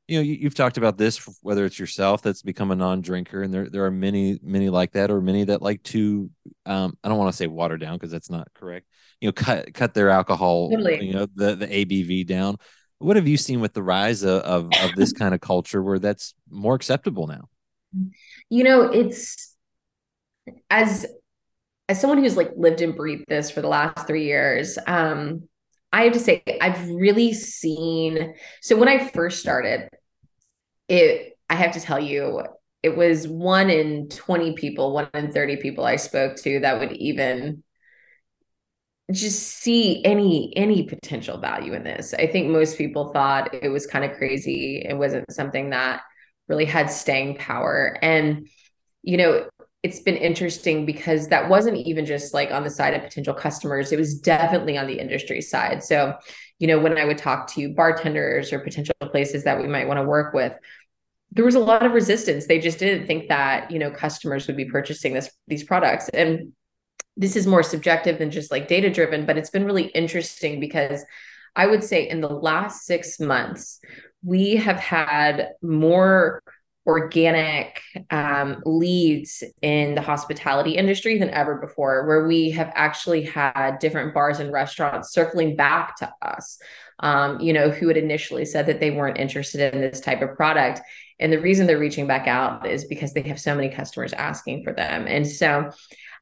you 0.08 0.17
know, 0.17 0.24
you, 0.24 0.46
have 0.46 0.55
talked 0.55 0.77
about 0.77 0.98
this, 0.98 1.20
whether 1.41 1.63
it's 1.63 1.79
yourself 1.79 2.22
that's 2.22 2.41
become 2.41 2.72
a 2.72 2.75
non-drinker, 2.75 3.43
and 3.43 3.53
there 3.53 3.70
there 3.70 3.86
are 3.86 3.91
many 3.91 4.39
many 4.41 4.70
like 4.70 4.93
that, 4.93 5.12
or 5.12 5.22
many 5.22 5.43
that 5.46 5.62
like 5.62 5.84
to, 5.84 6.29
um, 6.65 6.98
I 7.03 7.10
don't 7.10 7.17
want 7.17 7.31
to 7.31 7.38
say 7.38 7.48
water 7.48 7.77
down 7.77 7.98
because 7.98 8.12
that's 8.12 8.29
not 8.29 8.48
correct. 8.53 8.88
You 9.20 9.27
know, 9.27 9.34
cut 9.34 9.74
cut 9.74 9.93
their 9.93 10.10
alcohol, 10.10 10.70
totally. 10.70 11.05
you 11.05 11.13
know, 11.13 11.27
the 11.36 11.55
the 11.55 11.67
ABV 11.67 12.25
down. 12.25 12.58
What 13.01 13.15
have 13.15 13.27
you 13.27 13.38
seen 13.38 13.62
with 13.62 13.74
the 13.74 13.84
rise 13.84 14.24
of, 14.24 14.41
of, 14.43 14.70
of 14.84 14.96
this 14.96 15.12
kind 15.12 15.34
of 15.34 15.41
culture 15.41 15.81
where 15.81 16.00
that's 16.00 16.34
more 16.50 16.75
acceptable 16.75 17.27
now? 17.27 17.50
You 18.50 18.63
know, 18.63 18.84
it's 18.84 19.55
as 20.70 21.05
as 21.89 22.00
someone 22.00 22.20
who's 22.20 22.38
like 22.38 22.51
lived 22.55 22.81
and 22.81 22.96
breathed 22.96 23.25
this 23.27 23.51
for 23.51 23.62
the 23.62 23.67
last 23.67 24.08
three 24.08 24.26
years, 24.26 24.78
um, 24.88 25.49
I 25.91 26.04
have 26.04 26.13
to 26.13 26.19
say 26.19 26.43
I've 26.62 26.88
really 26.89 27.34
seen. 27.34 28.34
So 28.62 28.78
when 28.78 28.88
I 28.88 29.10
first 29.10 29.39
started, 29.39 29.89
it 30.88 31.38
I 31.49 31.56
have 31.56 31.73
to 31.73 31.82
tell 31.82 31.99
you, 31.99 32.43
it 32.82 32.95
was 32.95 33.28
one 33.28 33.69
in 33.69 34.08
20 34.08 34.54
people, 34.54 34.93
one 34.93 35.10
in 35.13 35.32
30 35.32 35.58
people 35.58 35.86
I 35.86 35.97
spoke 35.97 36.38
to 36.38 36.62
that 36.62 36.80
would 36.80 36.93
even 36.93 37.63
just 39.12 39.60
see 39.60 40.04
any 40.06 40.54
any 40.56 40.84
potential 40.84 41.38
value 41.38 41.74
in 41.74 41.84
this. 41.84 42.13
I 42.13 42.28
think 42.28 42.50
most 42.50 42.78
people 42.78 43.12
thought 43.13 43.54
it 43.54 43.69
was 43.69 43.88
kind 43.88 44.06
of 44.06 44.17
crazy. 44.17 44.86
It 44.88 44.97
wasn't 44.97 45.32
something 45.32 45.69
that 45.71 46.02
really 46.47 46.65
had 46.65 46.91
staying 46.91 47.38
power. 47.38 47.97
And 48.02 48.47
you 49.04 49.17
know, 49.17 49.50
it's 49.84 50.00
been 50.00 50.15
interesting 50.15 50.86
because 50.86 51.30
that 51.30 51.50
wasn't 51.50 51.78
even 51.78 52.06
just 52.06 52.34
like 52.34 52.52
on 52.52 52.63
the 52.63 52.69
side 52.69 52.93
of 52.93 53.02
potential 53.02 53.34
customers 53.34 53.91
it 53.91 53.97
was 53.97 54.19
definitely 54.19 54.78
on 54.78 54.88
the 54.88 55.00
industry 55.00 55.41
side 55.41 55.84
so 55.84 56.13
you 56.60 56.67
know 56.67 56.80
when 56.80 56.97
i 56.97 57.06
would 57.06 57.17
talk 57.17 57.47
to 57.47 57.74
bartenders 57.74 58.54
or 58.54 58.60
potential 58.60 58.93
places 59.02 59.43
that 59.43 59.60
we 59.60 59.67
might 59.67 59.88
want 59.88 59.97
to 59.97 60.04
work 60.04 60.34
with 60.34 60.54
there 61.32 61.45
was 61.45 61.56
a 61.56 61.60
lot 61.60 61.86
of 61.86 61.93
resistance 61.93 62.45
they 62.45 62.60
just 62.60 62.80
didn't 62.80 63.08
think 63.08 63.30
that 63.30 63.71
you 63.71 63.80
know 63.80 63.89
customers 63.89 64.47
would 64.47 64.58
be 64.58 64.65
purchasing 64.65 65.13
this 65.13 65.32
these 65.47 65.63
products 65.63 66.10
and 66.10 66.54
this 67.17 67.36
is 67.36 67.45
more 67.45 67.63
subjective 67.63 68.17
than 68.17 68.32
just 68.32 68.52
like 68.52 68.67
data 68.67 68.89
driven 68.89 69.26
but 69.26 69.38
it's 69.38 69.50
been 69.50 69.65
really 69.65 69.88
interesting 69.88 70.60
because 70.60 71.04
i 71.56 71.65
would 71.65 71.84
say 71.84 72.08
in 72.08 72.21
the 72.21 72.30
last 72.30 72.86
6 72.86 73.19
months 73.19 73.80
we 74.24 74.56
have 74.56 74.78
had 74.78 75.54
more 75.62 76.43
organic 76.88 77.80
um, 78.10 78.62
leads 78.65 79.43
in 79.62 79.93
the 79.93 80.02
hospitality 80.02 80.71
industry 80.71 81.17
than 81.17 81.30
ever 81.30 81.56
before, 81.56 82.08
where 82.08 82.28
we 82.28 82.50
have 82.52 82.71
actually 82.76 83.24
had 83.24 83.78
different 83.80 84.13
bars 84.13 84.39
and 84.39 84.52
restaurants 84.52 85.12
circling 85.12 85.56
back 85.56 85.95
to 85.97 86.12
us, 86.21 86.60
um, 87.00 87.39
you 87.39 87.54
know, 87.54 87.69
who 87.69 87.88
had 87.88 87.97
initially 87.97 88.45
said 88.45 88.65
that 88.65 88.80
they 88.80 88.91
weren't 88.91 89.19
interested 89.19 89.74
in 89.74 89.82
this 89.82 90.00
type 90.02 90.21
of 90.21 90.36
product. 90.36 90.82
And 91.19 91.32
the 91.32 91.39
reason 91.39 91.67
they're 91.67 91.78
reaching 91.78 92.08
back 92.08 92.28
out 92.28 92.65
is 92.65 92.86
because 92.86 93.13
they 93.13 93.21
have 93.24 93.39
so 93.39 93.54
many 93.54 93.69
customers 93.69 94.13
asking 94.13 94.63
for 94.63 94.74
them. 94.74 95.06
And 95.08 95.28
so 95.28 95.69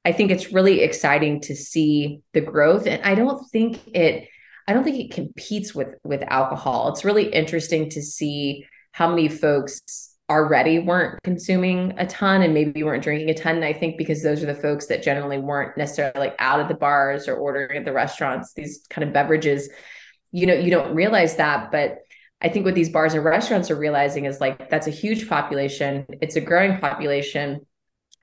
I 0.05 0.11
think 0.11 0.31
it's 0.31 0.51
really 0.51 0.81
exciting 0.81 1.41
to 1.41 1.55
see 1.55 2.21
the 2.33 2.41
growth. 2.41 2.87
And 2.87 3.03
I 3.03 3.15
don't 3.15 3.45
think 3.49 3.79
it, 3.87 4.27
I 4.67 4.73
don't 4.73 4.83
think 4.83 4.99
it 4.99 5.11
competes 5.11 5.73
with 5.73 5.95
with 6.03 6.23
alcohol. 6.27 6.89
It's 6.89 7.03
really 7.03 7.29
interesting 7.29 7.89
to 7.91 8.01
see 8.01 8.65
how 8.91 9.09
many 9.09 9.27
folks 9.27 10.09
already 10.29 10.77
weren't 10.77 11.21
consuming 11.23 11.93
a 11.97 12.05
ton 12.05 12.43
and 12.43 12.53
maybe 12.53 12.83
weren't 12.83 13.03
drinking 13.03 13.29
a 13.29 13.33
ton. 13.33 13.55
And 13.55 13.65
I 13.65 13.73
think 13.73 13.97
because 13.97 14.21
those 14.21 14.43
are 14.43 14.45
the 14.45 14.53
folks 14.53 14.85
that 14.85 15.01
generally 15.01 15.39
weren't 15.39 15.75
necessarily 15.75 16.19
like 16.19 16.35
out 16.37 16.59
at 16.59 16.67
the 16.67 16.75
bars 16.75 17.27
or 17.27 17.35
ordering 17.35 17.77
at 17.77 17.85
the 17.85 17.93
restaurants, 17.93 18.53
these 18.53 18.85
kind 18.89 19.07
of 19.07 19.13
beverages, 19.13 19.69
you 20.31 20.45
know, 20.45 20.53
you 20.53 20.69
don't 20.69 20.93
realize 20.93 21.37
that. 21.37 21.71
But 21.71 21.97
I 22.41 22.49
think 22.49 22.63
what 22.63 22.75
these 22.75 22.89
bars 22.89 23.15
and 23.15 23.23
restaurants 23.23 23.71
are 23.71 23.75
realizing 23.75 24.25
is 24.25 24.39
like 24.39 24.69
that's 24.69 24.87
a 24.87 24.91
huge 24.91 25.27
population, 25.27 26.05
it's 26.21 26.35
a 26.35 26.41
growing 26.41 26.77
population. 26.77 27.65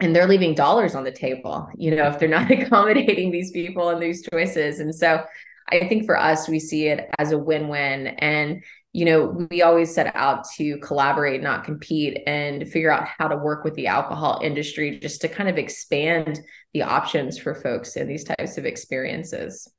And 0.01 0.15
they're 0.15 0.29
leaving 0.29 0.55
dollars 0.55 0.95
on 0.95 1.05
the 1.05 1.11
table, 1.11 1.69
you 1.77 1.95
know, 1.95 2.09
if 2.09 2.19
they're 2.19 2.29
not 2.29 2.51
accommodating 2.51 3.31
these 3.31 3.51
people 3.51 3.89
and 3.89 4.03
these 4.03 4.27
choices. 4.31 4.81
And 4.81 4.95
so 4.95 5.25
I 5.71 5.89
think 5.89 6.05
for 6.05 6.19
us, 6.19 6.49
we 6.49 6.59
see 6.59 6.89
it 6.89 7.09
as 7.19 7.33
a 7.33 7.39
win 7.39 7.69
win. 7.69 8.09
And 8.09 8.63
you 8.97 9.05
know, 9.05 9.47
we 9.51 9.61
always 9.61 9.95
set 9.95 10.17
out 10.17 10.47
to 10.57 10.79
collaborate, 10.79 11.43
not 11.43 11.65
compete, 11.65 12.23
and 12.27 12.67
figure 12.67 12.91
out 12.91 13.07
how 13.07 13.29
to 13.29 13.37
work 13.37 13.63
with 13.63 13.75
the 13.75 13.89
alcohol 13.89 14.41
industry 14.43 14.99
just 14.99 15.21
to 15.21 15.29
kind 15.29 15.51
of 15.51 15.59
expand 15.59 16.41
the 16.73 16.81
options 16.81 17.39
for 17.39 17.55
folks 17.55 17.97
in 17.97 18.09
these 18.09 18.25
types 18.25 18.57
of 18.57 18.65
experiences. 18.65 19.71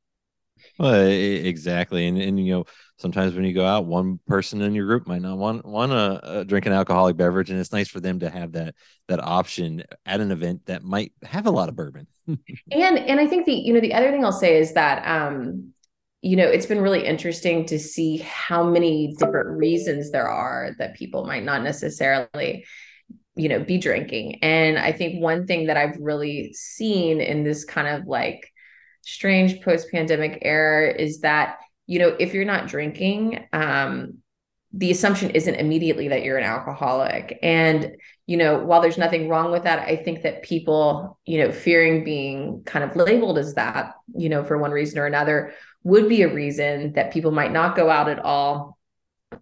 Well, 0.78 1.08
exactly, 1.08 2.06
and 2.06 2.22
and 2.22 2.40
you 2.40 2.54
know, 2.54 2.66
sometimes 2.98 3.34
when 3.34 3.46
you 3.46 3.54
go 3.54 3.66
out, 3.66 3.86
one 3.86 4.20
person 4.28 4.62
in 4.62 4.74
your 4.74 4.86
group 4.86 5.08
might 5.08 5.22
not 5.22 5.38
want 5.38 5.66
want 5.66 5.92
to 5.92 6.46
drink 6.46 6.66
an 6.66 6.74
alcoholic 6.74 7.18
beverage, 7.18 7.50
and 7.50 7.60
it's 7.60 7.72
nice 7.72 7.88
for 7.88 8.00
them 8.00 8.20
to 8.20 8.30
have 8.30 8.54
that 8.54 8.76
that 9.08 9.24
option 9.24 9.84
at 10.06 10.20
an 10.20 10.32
event 10.32 10.66
that 10.66 10.84
might 10.84 11.14
have 11.24 11.46
a 11.46 11.52
lot 11.52 11.70
of 11.70 11.76
bourbon. 11.76 12.08
and 12.28 12.40
and 12.72 13.20
I 13.20 13.28
think 13.28 13.46
the 13.46 13.54
you 13.54 13.74
know 13.74 13.80
the 13.80 13.94
other 13.94 14.12
thing 14.12 14.26
I'll 14.26 14.32
say 14.32 14.58
is 14.58 14.74
that 14.74 15.08
um 15.08 15.74
you 16.22 16.36
know, 16.36 16.48
it's 16.48 16.66
been 16.66 16.82
really 16.82 17.06
interesting 17.06 17.66
to 17.68 17.78
see 17.78 18.18
how 18.18 18.64
many 18.64 19.16
different 19.18 19.58
reasons 19.58 20.12
there 20.12 20.28
are 20.28 20.72
that 20.80 20.96
people 20.96 21.26
might 21.26 21.44
not 21.44 21.64
necessarily, 21.64 22.66
you 23.36 23.48
know, 23.48 23.64
be 23.64 23.78
drinking. 23.78 24.40
And 24.42 24.80
I 24.80 24.92
think 24.92 25.22
one 25.22 25.46
thing 25.46 25.68
that 25.68 25.78
I've 25.78 25.98
really 26.00 26.54
seen 26.54 27.22
in 27.22 27.44
this 27.44 27.64
kind 27.66 27.88
of 27.88 28.08
like 28.08 28.52
strange 29.06 29.62
post 29.62 29.90
pandemic 29.92 30.40
era 30.42 30.92
is 30.92 31.22
that, 31.22 31.60
you 31.88 32.00
know, 32.00 32.16
if 32.20 32.34
you're 32.34 32.46
not 32.46 32.68
drinking, 32.68 33.48
um, 33.54 34.20
the 34.74 34.92
assumption 34.92 35.32
isn't 35.32 35.56
immediately 35.56 36.10
that 36.10 36.24
you're 36.24 36.38
an 36.38 36.44
alcoholic. 36.44 37.40
And 37.42 37.96
you 38.28 38.36
know, 38.36 38.60
while 38.60 38.82
there's 38.82 38.98
nothing 38.98 39.30
wrong 39.30 39.52
with 39.52 39.64
that, 39.64 39.88
I 39.88 39.96
think 39.96 40.24
that 40.24 40.44
people, 40.44 41.18
you 41.26 41.40
know, 41.40 41.52
fearing 41.52 42.04
being 42.04 42.62
kind 42.66 42.84
of 42.84 42.96
labeled 42.96 43.38
as 43.38 43.54
that, 43.54 43.94
you 44.14 44.28
know, 44.28 44.44
for 44.44 44.58
one 44.58 44.72
reason 44.72 45.00
or 45.00 45.06
another 45.06 45.54
would 45.84 46.10
be 46.10 46.22
a 46.22 46.34
reason 46.34 46.92
that 46.94 47.14
people 47.14 47.32
might 47.32 47.54
not 47.54 47.78
go 47.78 47.90
out 47.90 48.10
at 48.10 48.20
all 48.20 48.78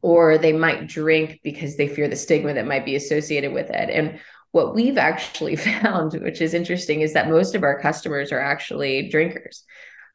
or 0.01 0.37
they 0.37 0.53
might 0.53 0.87
drink 0.87 1.39
because 1.43 1.77
they 1.77 1.87
fear 1.87 2.07
the 2.07 2.15
stigma 2.15 2.53
that 2.53 2.67
might 2.67 2.85
be 2.85 2.95
associated 2.95 3.53
with 3.53 3.71
it. 3.71 3.89
And 3.89 4.19
what 4.51 4.75
we've 4.75 4.99
actually 4.99 5.55
found, 5.55 6.13
which 6.13 6.41
is 6.41 6.53
interesting, 6.53 7.01
is 7.01 7.13
that 7.13 7.29
most 7.29 7.55
of 7.55 7.63
our 7.63 7.79
customers 7.79 8.31
are 8.31 8.39
actually 8.39 9.09
drinkers. 9.09 9.63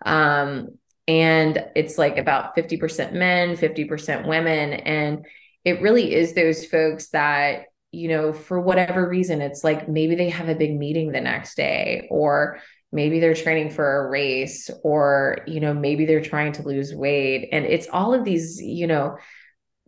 Um, 0.06 0.78
and 1.10 1.64
it's 1.74 1.98
like 1.98 2.18
about 2.18 2.56
50% 2.56 3.12
men, 3.12 3.56
50% 3.56 4.28
women. 4.28 4.72
And 4.72 5.26
it 5.64 5.82
really 5.82 6.14
is 6.14 6.34
those 6.34 6.64
folks 6.64 7.08
that 7.08 7.64
you 7.92 8.08
know, 8.08 8.32
for 8.32 8.60
whatever 8.60 9.08
reason, 9.08 9.40
it's 9.40 9.64
like 9.64 9.88
maybe 9.88 10.14
they 10.14 10.28
have 10.28 10.48
a 10.48 10.54
big 10.54 10.78
meeting 10.78 11.10
the 11.10 11.20
next 11.20 11.56
day, 11.56 12.06
or 12.10 12.60
maybe 12.92 13.20
they're 13.20 13.34
training 13.34 13.70
for 13.70 14.06
a 14.06 14.08
race, 14.08 14.70
or, 14.82 15.38
you 15.46 15.60
know, 15.60 15.74
maybe 15.74 16.06
they're 16.06 16.20
trying 16.20 16.52
to 16.52 16.62
lose 16.62 16.94
weight. 16.94 17.48
And 17.52 17.64
it's 17.64 17.88
all 17.92 18.14
of 18.14 18.24
these, 18.24 18.60
you 18.62 18.86
know, 18.86 19.18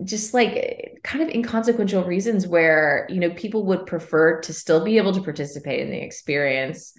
just 0.02 0.34
like 0.34 0.98
kind 1.04 1.22
of 1.22 1.28
inconsequential 1.28 2.04
reasons 2.04 2.46
where, 2.46 3.06
you 3.08 3.20
know, 3.20 3.30
people 3.30 3.66
would 3.66 3.86
prefer 3.86 4.40
to 4.40 4.52
still 4.52 4.84
be 4.84 4.96
able 4.96 5.12
to 5.12 5.22
participate 5.22 5.80
in 5.80 5.90
the 5.90 6.02
experience 6.02 6.94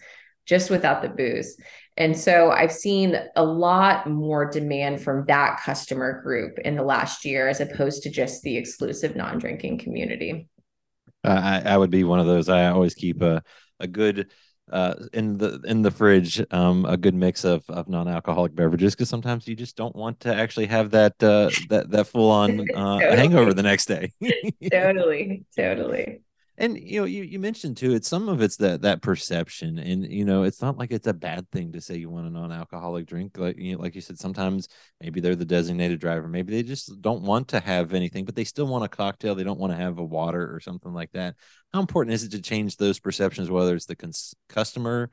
just 0.45 0.69
without 0.69 1.01
the 1.01 1.09
booze. 1.09 1.57
And 1.95 2.17
so 2.17 2.49
I've 2.49 2.71
seen 2.71 3.17
a 3.35 3.43
lot 3.43 4.09
more 4.09 4.49
demand 4.49 5.01
from 5.01 5.25
that 5.27 5.59
customer 5.61 6.21
group 6.21 6.57
in 6.59 6.75
the 6.75 6.83
last 6.83 7.23
year 7.23 7.47
as 7.47 7.61
opposed 7.61 8.03
to 8.03 8.09
just 8.09 8.41
the 8.41 8.57
exclusive 8.57 9.15
non 9.15 9.37
drinking 9.37 9.77
community. 9.77 10.47
I, 11.23 11.61
I 11.65 11.77
would 11.77 11.91
be 11.91 12.03
one 12.03 12.19
of 12.19 12.25
those. 12.25 12.49
I 12.49 12.67
always 12.67 12.95
keep 12.95 13.21
a 13.21 13.43
a 13.79 13.87
good 13.87 14.31
uh, 14.71 14.95
in 15.13 15.37
the 15.37 15.61
in 15.65 15.81
the 15.81 15.91
fridge 15.91 16.43
um, 16.51 16.85
a 16.85 16.97
good 16.97 17.13
mix 17.13 17.43
of 17.43 17.63
of 17.69 17.87
non-alcoholic 17.87 18.55
beverages 18.55 18.95
because 18.95 19.09
sometimes 19.09 19.47
you 19.47 19.55
just 19.55 19.75
don't 19.75 19.95
want 19.95 20.19
to 20.21 20.33
actually 20.33 20.65
have 20.65 20.91
that 20.91 21.21
uh, 21.21 21.49
that 21.69 21.89
that 21.91 22.07
full 22.07 22.31
on 22.31 22.59
uh, 22.75 22.99
totally. 22.99 23.17
hangover 23.17 23.53
the 23.53 23.63
next 23.63 23.85
day. 23.85 24.11
totally, 24.71 25.45
totally 25.55 26.21
and 26.57 26.77
you 26.77 26.99
know 26.99 27.05
you, 27.05 27.23
you 27.23 27.39
mentioned 27.39 27.77
too 27.77 27.93
it's 27.93 28.07
some 28.07 28.29
of 28.29 28.41
it's 28.41 28.57
that 28.57 28.81
that 28.81 29.01
perception 29.01 29.77
and 29.79 30.05
you 30.11 30.25
know 30.25 30.43
it's 30.43 30.61
not 30.61 30.77
like 30.77 30.91
it's 30.91 31.07
a 31.07 31.13
bad 31.13 31.49
thing 31.51 31.71
to 31.71 31.81
say 31.81 31.95
you 31.95 32.09
want 32.09 32.27
a 32.27 32.29
non-alcoholic 32.29 33.05
drink 33.05 33.37
like 33.37 33.57
you 33.57 33.75
know, 33.75 33.81
like 33.81 33.95
you 33.95 34.01
said 34.01 34.19
sometimes 34.19 34.67
maybe 35.01 35.19
they're 35.19 35.35
the 35.35 35.45
designated 35.45 35.99
driver 35.99 36.27
maybe 36.27 36.53
they 36.53 36.63
just 36.63 37.01
don't 37.01 37.23
want 37.23 37.47
to 37.47 37.59
have 37.59 37.93
anything 37.93 38.25
but 38.25 38.35
they 38.35 38.43
still 38.43 38.67
want 38.67 38.83
a 38.83 38.89
cocktail 38.89 39.35
they 39.35 39.43
don't 39.43 39.59
want 39.59 39.71
to 39.71 39.77
have 39.77 39.97
a 39.97 40.03
water 40.03 40.53
or 40.53 40.59
something 40.59 40.93
like 40.93 41.11
that. 41.13 41.35
How 41.73 41.79
important 41.79 42.13
is 42.13 42.23
it 42.23 42.31
to 42.31 42.41
change 42.41 42.77
those 42.77 42.99
perceptions 42.99 43.49
whether 43.49 43.75
it's 43.75 43.85
the 43.85 43.95
cons- 43.95 44.35
customer 44.49 45.09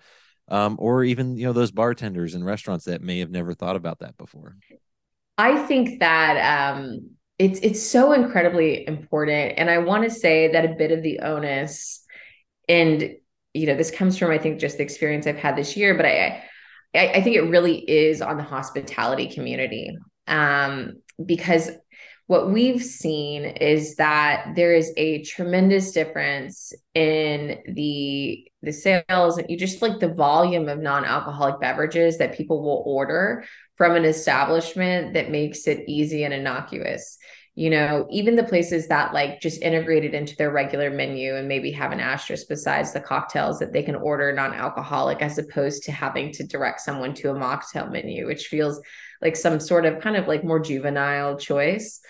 um, 0.48 0.76
or 0.78 1.04
even 1.04 1.36
you 1.36 1.46
know 1.46 1.52
those 1.52 1.70
bartenders 1.70 2.34
and 2.34 2.44
restaurants 2.44 2.84
that 2.84 3.02
may 3.02 3.20
have 3.20 3.30
never 3.30 3.54
thought 3.54 3.76
about 3.76 4.00
that 4.00 4.16
before? 4.16 4.56
I 5.38 5.64
think 5.64 6.00
that 6.00 6.74
um 6.76 7.10
it's 7.40 7.58
it's 7.60 7.82
so 7.82 8.12
incredibly 8.12 8.86
important. 8.86 9.54
And 9.56 9.70
i 9.70 9.78
want 9.78 10.04
to 10.04 10.10
say 10.10 10.52
that 10.52 10.66
a 10.66 10.74
bit 10.74 10.92
of 10.92 11.02
the 11.02 11.20
onus 11.20 12.04
and 12.68 13.14
you 13.54 13.66
know 13.66 13.74
this 13.74 13.90
comes 13.90 14.18
from 14.18 14.30
i 14.30 14.38
think 14.38 14.60
just 14.60 14.76
the 14.76 14.82
experience 14.84 15.26
i've 15.26 15.36
had 15.36 15.56
this 15.56 15.76
year 15.76 15.94
but 15.96 16.06
i 16.06 16.42
i, 16.94 17.08
I 17.08 17.22
think 17.22 17.34
it 17.36 17.50
really 17.50 17.78
is 17.78 18.22
on 18.22 18.36
the 18.36 18.42
hospitality 18.42 19.28
community. 19.28 19.96
Um, 20.26 21.00
because 21.24 21.70
what 22.26 22.52
we've 22.52 22.84
seen 22.84 23.44
is 23.44 23.96
that 23.96 24.52
there 24.54 24.72
is 24.72 24.92
a 24.96 25.22
tremendous 25.24 25.90
difference 25.90 26.72
in 26.94 27.58
the 27.66 28.46
the 28.62 28.72
sales 28.72 29.38
and 29.38 29.50
you 29.50 29.56
just 29.56 29.82
like 29.82 29.98
the 29.98 30.14
volume 30.14 30.68
of 30.68 30.78
non-alcoholic 30.78 31.60
beverages 31.60 32.18
that 32.18 32.36
people 32.36 32.62
will 32.62 32.84
order 32.86 33.44
from 33.80 33.96
an 33.96 34.04
establishment 34.04 35.14
that 35.14 35.30
makes 35.30 35.66
it 35.66 35.88
easy 35.88 36.22
and 36.24 36.34
innocuous. 36.34 37.16
You 37.54 37.70
know 37.70 38.06
even 38.10 38.36
the 38.36 38.44
places 38.44 38.88
that 38.88 39.14
like 39.14 39.40
just 39.40 39.62
integrated 39.62 40.12
into 40.12 40.36
their 40.36 40.50
regular 40.50 40.90
menu 40.90 41.34
and 41.34 41.48
maybe 41.48 41.70
have 41.72 41.90
an 41.90 41.98
asterisk 41.98 42.46
besides 42.46 42.92
the 42.92 43.00
cocktails 43.00 43.58
that 43.58 43.72
they 43.72 43.82
can 43.82 43.94
order 43.94 44.34
non-alcoholic 44.34 45.22
as 45.22 45.38
opposed 45.38 45.84
to 45.84 45.92
having 45.92 46.30
to 46.32 46.46
direct 46.46 46.82
someone 46.82 47.14
to 47.14 47.30
a 47.30 47.34
mocktail 47.34 47.90
menu 47.90 48.26
which 48.26 48.48
feels 48.48 48.78
like 49.22 49.34
some 49.34 49.58
sort 49.58 49.86
of 49.86 50.02
kind 50.02 50.16
of 50.16 50.28
like 50.28 50.44
more 50.44 50.60
juvenile 50.60 51.38
choice. 51.38 52.00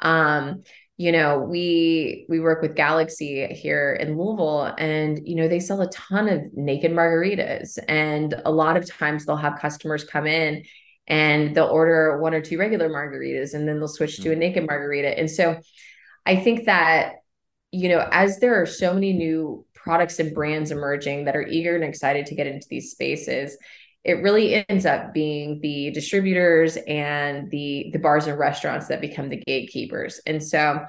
Um 0.00 0.64
you 0.96 1.12
know 1.12 1.38
we 1.38 2.26
we 2.28 2.40
work 2.40 2.60
with 2.60 2.74
Galaxie 2.74 3.46
here 3.46 3.96
in 4.00 4.18
louisville 4.18 4.74
and 4.78 5.20
you 5.24 5.36
know 5.36 5.46
they 5.46 5.60
sell 5.60 5.80
a 5.80 5.90
ton 5.90 6.28
of 6.28 6.42
naked 6.54 6.90
margaritas. 6.90 7.78
And 7.86 8.34
a 8.44 8.50
lot 8.50 8.76
of 8.76 8.90
times 8.90 9.24
they'll 9.24 9.36
have 9.36 9.60
customers 9.60 10.02
come 10.02 10.26
in 10.26 10.64
and 11.10 11.56
they'll 11.56 11.66
order 11.66 12.18
one 12.20 12.32
or 12.32 12.40
two 12.40 12.56
regular 12.56 12.88
margaritas 12.88 13.52
and 13.52 13.68
then 13.68 13.78
they'll 13.78 13.88
switch 13.88 14.18
to 14.18 14.28
a 14.28 14.32
mm-hmm. 14.32 14.40
naked 14.40 14.66
margarita 14.66 15.18
and 15.18 15.30
so 15.30 15.60
i 16.24 16.36
think 16.36 16.64
that 16.64 17.16
you 17.72 17.88
know 17.88 18.08
as 18.12 18.38
there 18.38 18.62
are 18.62 18.66
so 18.66 18.94
many 18.94 19.12
new 19.12 19.66
products 19.74 20.18
and 20.18 20.34
brands 20.34 20.70
emerging 20.70 21.24
that 21.24 21.36
are 21.36 21.46
eager 21.46 21.74
and 21.74 21.84
excited 21.84 22.24
to 22.24 22.34
get 22.34 22.46
into 22.46 22.66
these 22.70 22.92
spaces 22.92 23.58
it 24.02 24.22
really 24.22 24.64
ends 24.70 24.86
up 24.86 25.12
being 25.12 25.60
the 25.60 25.90
distributors 25.90 26.78
and 26.88 27.50
the 27.50 27.90
the 27.92 27.98
bars 27.98 28.26
and 28.26 28.38
restaurants 28.38 28.86
that 28.86 29.00
become 29.00 29.28
the 29.28 29.42
gatekeepers 29.46 30.20
and 30.26 30.42
so 30.42 30.80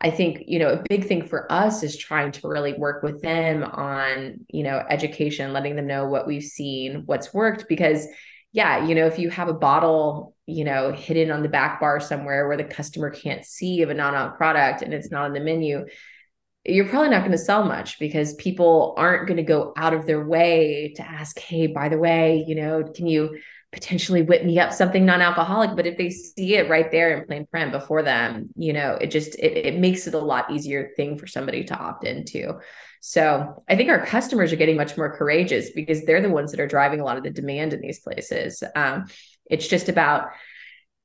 i 0.00 0.10
think 0.10 0.44
you 0.46 0.58
know 0.58 0.70
a 0.70 0.82
big 0.88 1.06
thing 1.06 1.26
for 1.26 1.50
us 1.52 1.82
is 1.82 1.96
trying 1.96 2.32
to 2.32 2.48
really 2.48 2.72
work 2.74 3.02
with 3.02 3.20
them 3.22 3.62
on 3.64 4.38
you 4.48 4.62
know 4.62 4.82
education 4.88 5.52
letting 5.52 5.76
them 5.76 5.86
know 5.86 6.06
what 6.06 6.26
we've 6.26 6.42
seen 6.42 7.02
what's 7.06 7.34
worked 7.34 7.68
because 7.68 8.06
yeah 8.52 8.86
you 8.86 8.94
know 8.94 9.06
if 9.06 9.18
you 9.18 9.30
have 9.30 9.48
a 9.48 9.54
bottle 9.54 10.34
you 10.46 10.64
know 10.64 10.92
hidden 10.92 11.30
on 11.30 11.42
the 11.42 11.48
back 11.48 11.80
bar 11.80 12.00
somewhere 12.00 12.48
where 12.48 12.56
the 12.56 12.64
customer 12.64 13.10
can't 13.10 13.44
see 13.44 13.82
of 13.82 13.90
a 13.90 13.94
non-alc 13.94 14.36
product 14.36 14.82
and 14.82 14.94
it's 14.94 15.10
not 15.10 15.24
on 15.24 15.32
the 15.32 15.40
menu 15.40 15.84
you're 16.68 16.88
probably 16.88 17.08
not 17.08 17.20
going 17.20 17.32
to 17.32 17.38
sell 17.38 17.64
much 17.64 17.98
because 17.98 18.34
people 18.34 18.94
aren't 18.96 19.26
going 19.26 19.38
to 19.38 19.42
go 19.42 19.72
out 19.76 19.94
of 19.94 20.06
their 20.06 20.24
way 20.24 20.92
to 20.96 21.02
ask, 21.02 21.38
hey, 21.38 21.66
by 21.66 21.88
the 21.88 21.98
way, 21.98 22.44
you 22.46 22.54
know, 22.54 22.84
can 22.94 23.06
you 23.06 23.38
potentially 23.72 24.22
whip 24.22 24.44
me 24.44 24.58
up 24.58 24.72
something 24.72 25.06
non-alcoholic? 25.06 25.74
But 25.76 25.86
if 25.86 25.96
they 25.96 26.10
see 26.10 26.56
it 26.56 26.68
right 26.68 26.90
there 26.90 27.16
in 27.16 27.26
plain 27.26 27.46
print 27.46 27.72
before 27.72 28.02
them, 28.02 28.50
you 28.54 28.72
know, 28.72 28.98
it 29.00 29.10
just 29.10 29.34
it, 29.36 29.66
it 29.66 29.78
makes 29.78 30.06
it 30.06 30.14
a 30.14 30.18
lot 30.18 30.50
easier 30.50 30.90
thing 30.96 31.16
for 31.16 31.26
somebody 31.26 31.64
to 31.64 31.78
opt 31.78 32.04
into. 32.04 32.58
So 33.00 33.62
I 33.68 33.76
think 33.76 33.90
our 33.90 34.04
customers 34.04 34.52
are 34.52 34.56
getting 34.56 34.76
much 34.76 34.96
more 34.96 35.16
courageous 35.16 35.70
because 35.70 36.04
they're 36.04 36.20
the 36.20 36.30
ones 36.30 36.50
that 36.50 36.60
are 36.60 36.66
driving 36.66 37.00
a 37.00 37.04
lot 37.04 37.16
of 37.16 37.22
the 37.22 37.30
demand 37.30 37.72
in 37.72 37.80
these 37.80 38.00
places. 38.00 38.62
Um, 38.74 39.06
it's 39.50 39.68
just 39.68 39.88
about 39.88 40.28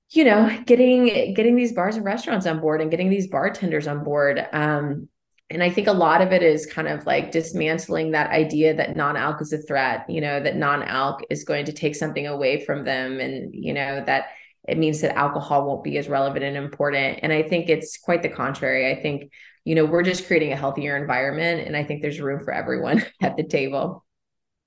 you 0.10 0.26
know 0.26 0.62
getting 0.66 1.34
getting 1.34 1.56
these 1.56 1.74
bars 1.74 1.96
and 1.96 2.06
restaurants 2.06 2.46
on 2.46 2.60
board 2.60 2.82
and 2.82 2.92
getting 2.92 3.10
these 3.10 3.28
bartenders 3.28 3.88
on 3.88 4.04
board 4.04 4.46
um, 4.54 5.08
and 5.54 5.62
I 5.62 5.70
think 5.70 5.88
a 5.88 5.94
lot 5.94 6.22
of 6.22 6.32
it 6.32 6.42
is 6.42 6.66
kind 6.66 6.88
of 6.88 7.06
like 7.06 7.32
dismantling 7.32 8.12
that 8.12 8.32
idea 8.32 8.74
that 8.74 8.96
non-alc 8.96 9.42
is 9.42 9.54
a 9.54 9.60
threat, 9.60 10.10
you 10.10 10.20
know, 10.20 10.40
that 10.40 10.56
non-alc 10.56 11.22
is 11.30 11.44
going 11.44 11.66
to 11.66 11.74
take 11.74 11.96
something 11.96 12.26
away 12.26 12.66
from 12.66 12.84
them 12.86 13.20
and, 13.20 13.54
you 13.54 13.74
know, 13.74 14.04
that 14.06 14.30
it 14.68 14.78
means 14.78 15.02
that 15.02 15.16
alcohol 15.16 15.68
won't 15.68 15.84
be 15.84 15.98
as 15.98 16.08
relevant 16.08 16.44
and 16.44 16.58
important. 16.58 17.20
And 17.22 17.32
I 17.32 17.44
think 17.44 17.70
it's 17.70 17.98
quite 17.98 18.24
the 18.24 18.30
contrary. 18.30 18.92
I 18.92 19.00
think, 19.00 19.32
you 19.66 19.76
know, 19.76 19.86
we're 19.86 20.04
just 20.04 20.28
creating 20.28 20.52
a 20.52 20.58
healthier 20.58 20.98
environment 20.98 21.66
and 21.66 21.76
I 21.76 21.84
think 21.84 22.02
there's 22.02 22.20
room 22.20 22.44
for 22.44 22.54
everyone 22.54 23.06
at 23.22 23.38
the 23.38 23.44
table. 23.44 24.06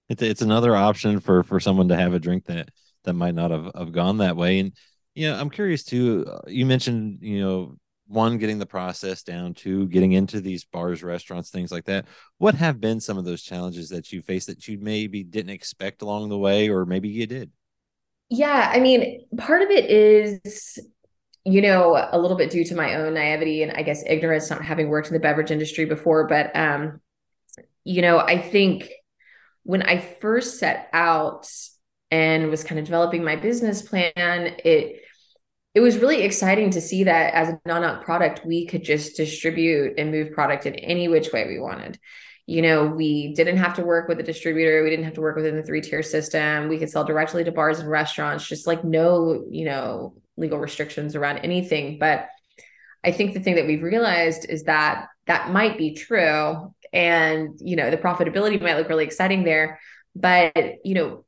It's 0.09 0.23
it's 0.23 0.43
another 0.43 0.77
option 0.77 1.21
for 1.21 1.43
for 1.43 1.59
someone 1.59 1.89
to 1.89 1.97
have 1.97 2.15
a 2.15 2.21
drink 2.21 2.47
that 2.47 2.71
that 3.05 3.15
might 3.15 3.35
not 3.35 3.51
have, 3.51 3.71
have 3.75 3.93
gone 3.93 4.19
that 4.19 4.37
way. 4.37 4.61
And 4.61 4.73
you 5.15 5.29
know, 5.29 5.37
I'm 5.39 5.51
curious 5.51 5.83
too. 5.83 6.27
Uh, 6.29 6.41
you 6.47 6.67
mentioned, 6.67 7.19
you 7.23 7.41
know, 7.41 7.77
one 8.09 8.39
getting 8.39 8.59
the 8.59 8.67
process 8.67 9.23
down 9.23 9.55
two 9.55 9.87
getting 9.89 10.13
into 10.13 10.41
these 10.41 10.65
bars 10.65 11.03
restaurants 11.03 11.51
things 11.51 11.73
like 11.73 11.85
that 11.85 12.05
what 12.39 12.55
have 12.55 12.81
been 12.81 13.01
some 13.01 13.19
of 13.19 13.25
those 13.25 13.43
challenges 13.43 13.89
that 13.89 14.13
you 14.13 14.23
faced 14.23 14.47
that 14.47 14.69
you 14.69 14.79
maybe 14.79 15.25
didn't 15.25 15.51
expect 15.51 16.03
along 16.03 16.29
the 16.29 16.39
way 16.39 16.69
or 16.69 16.87
maybe 16.87 17.09
you 17.09 17.27
did 17.27 17.51
yeah 18.29 18.71
i 18.73 18.79
mean 18.79 19.27
part 19.37 19.63
of 19.63 19.71
it 19.71 19.91
is 19.91 20.79
you 21.47 21.63
know 21.63 21.97
a 22.11 22.19
little 22.19 22.37
bit 22.37 22.51
due 22.51 22.65
to 22.65 22.75
my 22.75 22.97
own 22.97 23.15
naivety 23.15 23.63
and 23.63 23.73
i 23.73 23.83
guess 23.83 24.03
ignorance 24.07 24.51
not 24.51 24.65
having 24.65 24.89
worked 24.89 25.07
in 25.07 25.15
the 25.15 25.21
beverage 25.21 25.51
industry 25.51 25.85
before 25.85 26.27
but 26.27 26.55
um 26.57 27.01
you 27.85 28.03
know 28.03 28.19
i 28.19 28.37
think 28.37 28.91
when 29.63 29.83
i 29.83 29.99
first 29.99 30.59
set 30.59 30.89
out 30.93 31.49
and 32.11 32.51
was 32.51 32.65
kind 32.65 32.79
of 32.79 32.85
developing 32.85 33.25
my 33.25 33.37
business 33.37 33.81
plan 33.81 34.17
it 34.65 35.01
it 35.77 35.81
was 35.81 35.99
really 35.99 36.23
exciting 36.23 36.71
to 36.71 36.81
see 36.81 37.05
that 37.05 37.35
as 37.35 37.51
a 37.51 37.61
non-alc 37.67 38.03
product, 38.03 38.47
we 38.47 38.65
could 38.65 38.83
just 38.83 39.15
distribute 39.15 39.99
and 39.99 40.11
move 40.11 40.33
product 40.33 40.65
in 40.65 40.75
any 40.77 41.07
which 41.07 41.35
way 41.35 41.47
we 41.47 41.59
wanted. 41.59 41.99
You 42.47 42.63
know, 42.63 42.87
we 42.87 43.35
didn't 43.35 43.59
have 43.59 43.75
to 43.75 43.85
work 43.85 44.09
with 44.09 44.19
a 44.19 44.23
distributor. 44.23 44.83
We 44.83 44.89
didn't 44.89 45.05
have 45.05 45.13
to 45.15 45.21
work 45.21 45.37
within 45.37 45.55
the 45.55 45.63
three 45.63 45.83
tier 45.83 46.03
system. 46.03 46.69
We 46.69 46.79
could 46.79 46.89
sell 46.89 47.05
directly 47.05 47.45
to 47.45 47.53
bars 47.53 47.79
and 47.79 47.91
restaurants, 47.91 48.49
just 48.49 48.67
like 48.67 48.85
no, 48.85 49.45
you 49.51 49.67
know, 49.67 50.15
legal 50.37 50.59
restrictions 50.59 51.17
around 51.17 51.39
anything. 51.39 51.99
But 51.99 52.29
I 53.05 53.13
think 53.13 53.35
the 53.35 53.41
thing 53.41 53.57
that 53.57 53.67
we've 53.67 53.83
realized 53.83 54.47
is 54.49 54.65
that 54.65 55.07
that 55.27 55.51
might 55.51 55.79
be 55.79 55.95
true 55.95 56.75
and 56.93 57.59
you 57.61 57.77
know 57.77 57.91
the 57.91 57.97
profitability 57.97 58.61
might 58.61 58.77
look 58.77 58.89
really 58.89 59.05
exciting 59.05 59.45
there. 59.45 59.81
But 60.15 60.77
you 60.85 60.95
know 60.95 61.25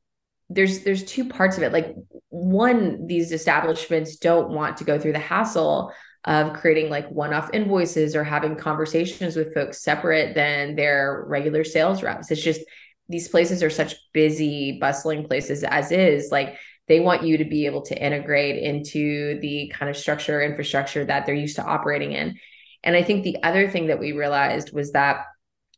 there's 0.49 0.79
there's 0.79 1.03
two 1.03 1.25
parts 1.29 1.57
of 1.57 1.63
it. 1.63 1.71
Like 1.71 1.95
one 2.29 3.07
these 3.07 3.31
establishments 3.31 4.17
don't 4.17 4.49
want 4.49 4.77
to 4.77 4.83
go 4.83 4.99
through 4.99 5.13
the 5.13 5.19
hassle 5.19 5.93
of 6.25 6.53
creating 6.53 6.89
like 6.89 7.09
one-off 7.09 7.49
invoices 7.53 8.15
or 8.15 8.23
having 8.23 8.55
conversations 8.55 9.35
with 9.35 9.53
folks 9.53 9.81
separate 9.81 10.35
than 10.35 10.75
their 10.75 11.23
regular 11.27 11.63
sales 11.63 12.03
reps. 12.03 12.29
It's 12.29 12.41
just 12.41 12.61
these 13.07 13.27
places 13.27 13.63
are 13.63 13.69
such 13.69 13.95
busy 14.13 14.77
bustling 14.79 15.25
places 15.25 15.63
as 15.63 15.91
is. 15.91 16.29
Like 16.31 16.57
they 16.89 16.99
want 16.99 17.23
you 17.23 17.37
to 17.37 17.45
be 17.45 17.65
able 17.65 17.83
to 17.83 17.97
integrate 17.97 18.61
into 18.61 19.39
the 19.39 19.71
kind 19.73 19.89
of 19.89 19.95
structure 19.95 20.41
infrastructure 20.41 21.05
that 21.05 21.25
they're 21.25 21.35
used 21.35 21.55
to 21.55 21.63
operating 21.63 22.11
in 22.11 22.37
and 22.83 22.95
i 22.95 23.01
think 23.01 23.23
the 23.23 23.41
other 23.43 23.69
thing 23.69 23.87
that 23.87 23.99
we 23.99 24.11
realized 24.11 24.73
was 24.73 24.91
that 24.91 25.25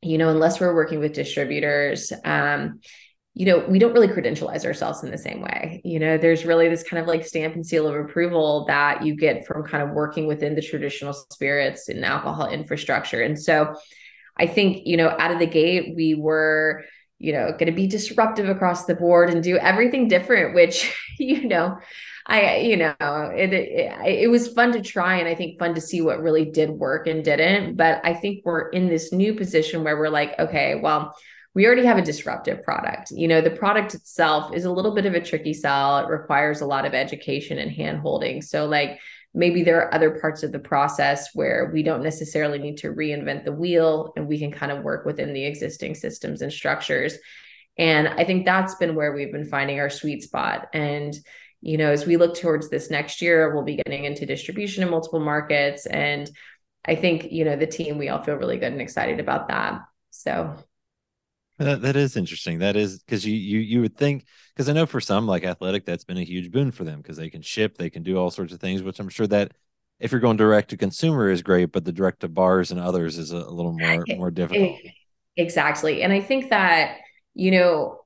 you 0.02 0.17
know 0.17 0.30
unless 0.30 0.60
we're 0.60 0.74
working 0.74 1.00
with 1.00 1.13
distributors 1.13 2.12
um, 2.26 2.80
you 3.34 3.45
know, 3.45 3.60
we 3.60 3.80
don't 3.80 3.93
really 3.93 4.10
credentialize 4.10 4.65
ourselves 4.65 5.04
in 5.04 5.12
the 5.12 5.17
same 5.17 5.41
way. 5.41 5.82
You 5.86 6.00
know, 6.00 6.17
there's 6.17 6.45
really 6.45 6.67
this 6.67 6.84
kind 6.84 7.02
of 7.02 7.08
like 7.08 7.26
stamp 7.26 7.56
and 7.56 7.65
seal 7.65 7.88
of 7.88 7.95
approval 7.95 8.65
that 8.67 9.06
you 9.06 9.15
get 9.15 9.47
from 9.47 9.63
kind 9.63 9.82
of 9.82 9.95
working 9.95 10.28
within 10.28 10.54
the 10.54 10.62
traditional 10.62 11.13
spirits 11.13 11.88
and 11.88 12.04
alcohol 12.04 12.50
infrastructure. 12.50 13.21
And 13.21 13.41
so 13.41 13.74
I 14.38 14.47
think, 14.47 14.86
you 14.86 14.97
know, 14.97 15.10
out 15.17 15.32
of 15.32 15.39
the 15.39 15.47
gate, 15.47 15.93
we 15.95 16.13
were, 16.13 16.84
you 17.21 17.34
know, 17.34 17.51
going 17.51 17.67
to 17.67 17.71
be 17.71 17.88
disruptive 17.88 18.49
across 18.49 18.86
the 18.86 18.95
board 18.95 19.29
and 19.29 19.43
do 19.43 19.57
everything 19.57 20.07
different, 20.07 20.55
which, 20.55 20.93
you 21.19 21.47
know, 21.47 21.77
I, 22.25 22.57
you 22.57 22.77
know, 22.77 22.93
it, 22.99 23.53
it, 23.53 23.93
it 24.05 24.29
was 24.29 24.47
fun 24.49 24.71
to 24.73 24.81
try 24.81 25.17
and 25.17 25.27
I 25.27 25.36
think 25.36 25.60
fun 25.60 25.75
to 25.75 25.81
see 25.81 26.01
what 26.01 26.21
really 26.21 26.45
did 26.45 26.69
work 26.69 27.07
and 27.07 27.23
didn't. 27.23 27.75
But 27.75 28.01
I 28.03 28.13
think 28.13 28.45
we're 28.45 28.69
in 28.69 28.88
this 28.88 29.12
new 29.12 29.34
position 29.34 29.84
where 29.84 29.97
we're 29.97 30.10
like, 30.10 30.38
okay, 30.39 30.75
well, 30.75 31.15
we 31.53 31.65
already 31.65 31.86
have 31.86 31.97
a 31.97 32.03
disruptive 32.03 32.63
product. 32.63 33.12
You 33.12 33.27
know, 33.27 33.41
the 33.41 33.51
product 33.51 33.93
itself 33.93 34.53
is 34.55 34.65
a 34.65 34.71
little 34.71 34.95
bit 34.95 35.05
of 35.05 35.13
a 35.13 35.21
tricky 35.21 35.53
sell. 35.53 35.99
It 35.99 36.10
requires 36.10 36.62
a 36.62 36.65
lot 36.65 36.86
of 36.86 36.93
education 36.93 37.57
and 37.57 37.71
hand 37.71 37.99
holding. 37.99 38.41
So, 38.41 38.67
like, 38.67 38.99
maybe 39.34 39.63
there 39.63 39.82
are 39.82 39.94
other 39.94 40.20
parts 40.20 40.44
of 40.44 40.52
the 40.52 40.60
process 40.60 41.30
where 41.34 41.70
we 41.74 41.84
don't 41.84 42.04
necessarily 42.04 42.60
need 42.60 42.78
to 42.78 42.94
reinvent 42.94 43.46
the 43.46 43.52
wheel 43.52 44.12
and 44.15 44.28
we 44.28 44.38
can 44.38 44.52
kind 44.52 44.72
of 44.72 44.84
work 44.84 45.06
within 45.06 45.34
the 45.34 45.46
existing 45.46 45.96
systems 45.96 46.41
and 46.41 46.52
structures. 46.52 47.17
And 47.78 48.08
I 48.08 48.26
think 48.26 48.46
that's 48.46 48.76
been 48.76 48.96
where 48.96 49.13
we've 49.13 49.32
been 49.32 49.48
finding 49.48 49.80
our 49.80 49.89
sweet 49.89 50.24
spot. 50.24 50.67
And, 50.74 51.13
you 51.62 51.78
know, 51.78 51.91
as 51.91 52.06
we 52.06 52.17
look 52.17 52.36
towards 52.36 52.70
this 52.70 52.89
next 52.89 53.22
year, 53.22 53.54
we'll 53.54 53.63
be 53.63 53.78
getting 53.78 54.04
into 54.04 54.26
distribution 54.26 54.84
in 54.84 54.89
multiple 54.89 55.22
markets. 55.22 55.86
And 55.86 56.30
I 56.84 56.96
think, 56.96 57.32
you 57.32 57.46
know, 57.46 57.56
the 57.56 57.67
team, 57.67 57.98
we 57.98 58.10
all 58.10 58.24
feel 58.24 58.36
really 58.36 58.58
good 58.58 58.74
and 58.74 58.82
excited 58.82 59.20
about 59.20 59.48
that. 59.48 59.80
So, 60.10 60.58
that, 61.63 61.82
that 61.82 61.95
is 61.95 62.17
interesting. 62.17 62.60
That 62.60 62.76
is 62.76 63.00
because 63.00 63.26
you 63.26 63.34
you 63.34 63.60
you 63.60 63.82
would 63.82 63.97
think 63.97 64.26
because 64.56 64.69
I 64.69 64.74
know 64.74 64.86
for 64.86 65.02
some 65.02 65.28
like 65.28 65.43
athletic 65.43 65.86
that's 65.86 66.04
been 66.04 66.17
a 66.17 66.24
huge 66.24 66.52
boon 66.52 66.71
for 66.71 66.84
them 66.84 67.02
because 67.02 67.17
they 67.17 67.30
can 67.30 67.41
ship, 67.41 67.78
they 67.78 67.89
can 67.89 68.04
do 68.04 68.17
all 68.17 68.32
sorts 68.32 68.54
of 68.54 68.60
things, 68.60 68.84
which 68.84 69.00
I'm 69.00 69.10
sure 69.10 69.28
that 69.28 69.54
if 70.00 70.12
you're 70.12 70.21
going 70.21 70.38
direct 70.38 70.71
to 70.71 70.78
consumer 70.78 71.30
is 71.30 71.43
great, 71.43 71.71
but 71.71 71.86
the 71.86 71.91
direct 71.91 72.21
to 72.21 72.28
bars 72.28 72.71
and 72.71 72.80
others 72.80 73.17
is 73.17 73.32
a, 73.32 73.38
a 73.38 73.52
little 73.52 73.78
more 73.78 74.04
more 74.17 74.32
difficult. 74.32 74.80
Exactly, 75.38 76.04
and 76.04 76.12
I 76.12 76.19
think 76.19 76.50
that 76.50 76.97
you 77.34 77.52
know 77.52 78.02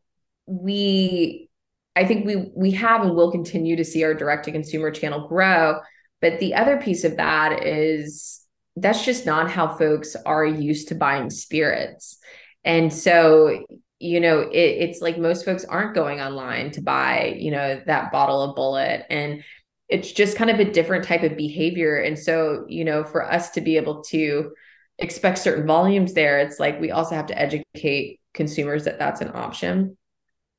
we 0.46 1.50
I 1.96 2.06
think 2.06 2.26
we 2.26 2.52
we 2.56 2.72
have 2.72 3.02
and 3.02 3.16
will 3.16 3.32
continue 3.32 3.76
to 3.78 3.86
see 3.86 4.04
our 4.04 4.14
direct 4.14 4.46
to 4.46 4.52
consumer 4.52 4.92
channel 4.92 5.28
grow, 5.28 5.80
but 6.22 6.40
the 6.40 6.56
other 6.56 6.78
piece 6.78 7.04
of 7.04 7.18
that 7.18 7.66
is 7.66 8.46
that's 8.76 9.06
just 9.06 9.26
not 9.26 9.50
how 9.50 9.76
folks 9.78 10.16
are 10.26 10.46
used 10.46 10.90
to 10.90 10.96
buying 10.96 11.30
spirits. 11.30 12.18
And 12.66 12.92
so, 12.92 13.64
you 14.00 14.20
know, 14.20 14.42
it, 14.42 14.56
it's 14.56 15.02
like 15.02 15.18
most 15.18 15.46
folks 15.46 15.64
aren't 15.64 15.96
going 15.96 16.20
online 16.20 16.72
to 16.72 16.82
buy, 16.82 17.38
you 17.40 17.52
know, 17.52 17.82
that 17.86 18.12
bottle 18.12 18.42
of 18.42 18.58
Bulleit. 18.58 19.06
And 19.10 19.44
it's 19.88 20.12
just 20.12 20.36
kind 20.36 20.50
of 20.50 20.60
a 20.60 20.72
different 20.72 21.06
type 21.06 21.24
of 21.24 21.38
behavior. 21.38 21.98
And 21.98 22.18
so, 22.18 22.66
you 22.68 22.84
know, 22.84 23.04
for 23.04 23.24
us 23.24 23.52
to 23.52 23.62
be 23.62 23.78
able 23.78 24.04
to 24.06 24.52
expect 24.98 25.38
certain 25.38 25.68
volumes 25.68 26.14
there, 26.14 26.40
it's 26.40 26.60
like 26.60 26.82
we 26.82 26.92
also 26.92 27.16
have 27.16 27.28
to 27.28 27.40
educate 27.40 28.20
consumers 28.34 28.86
that 28.86 29.00
that's 29.00 29.22
an 29.22 29.32
option. 29.34 29.96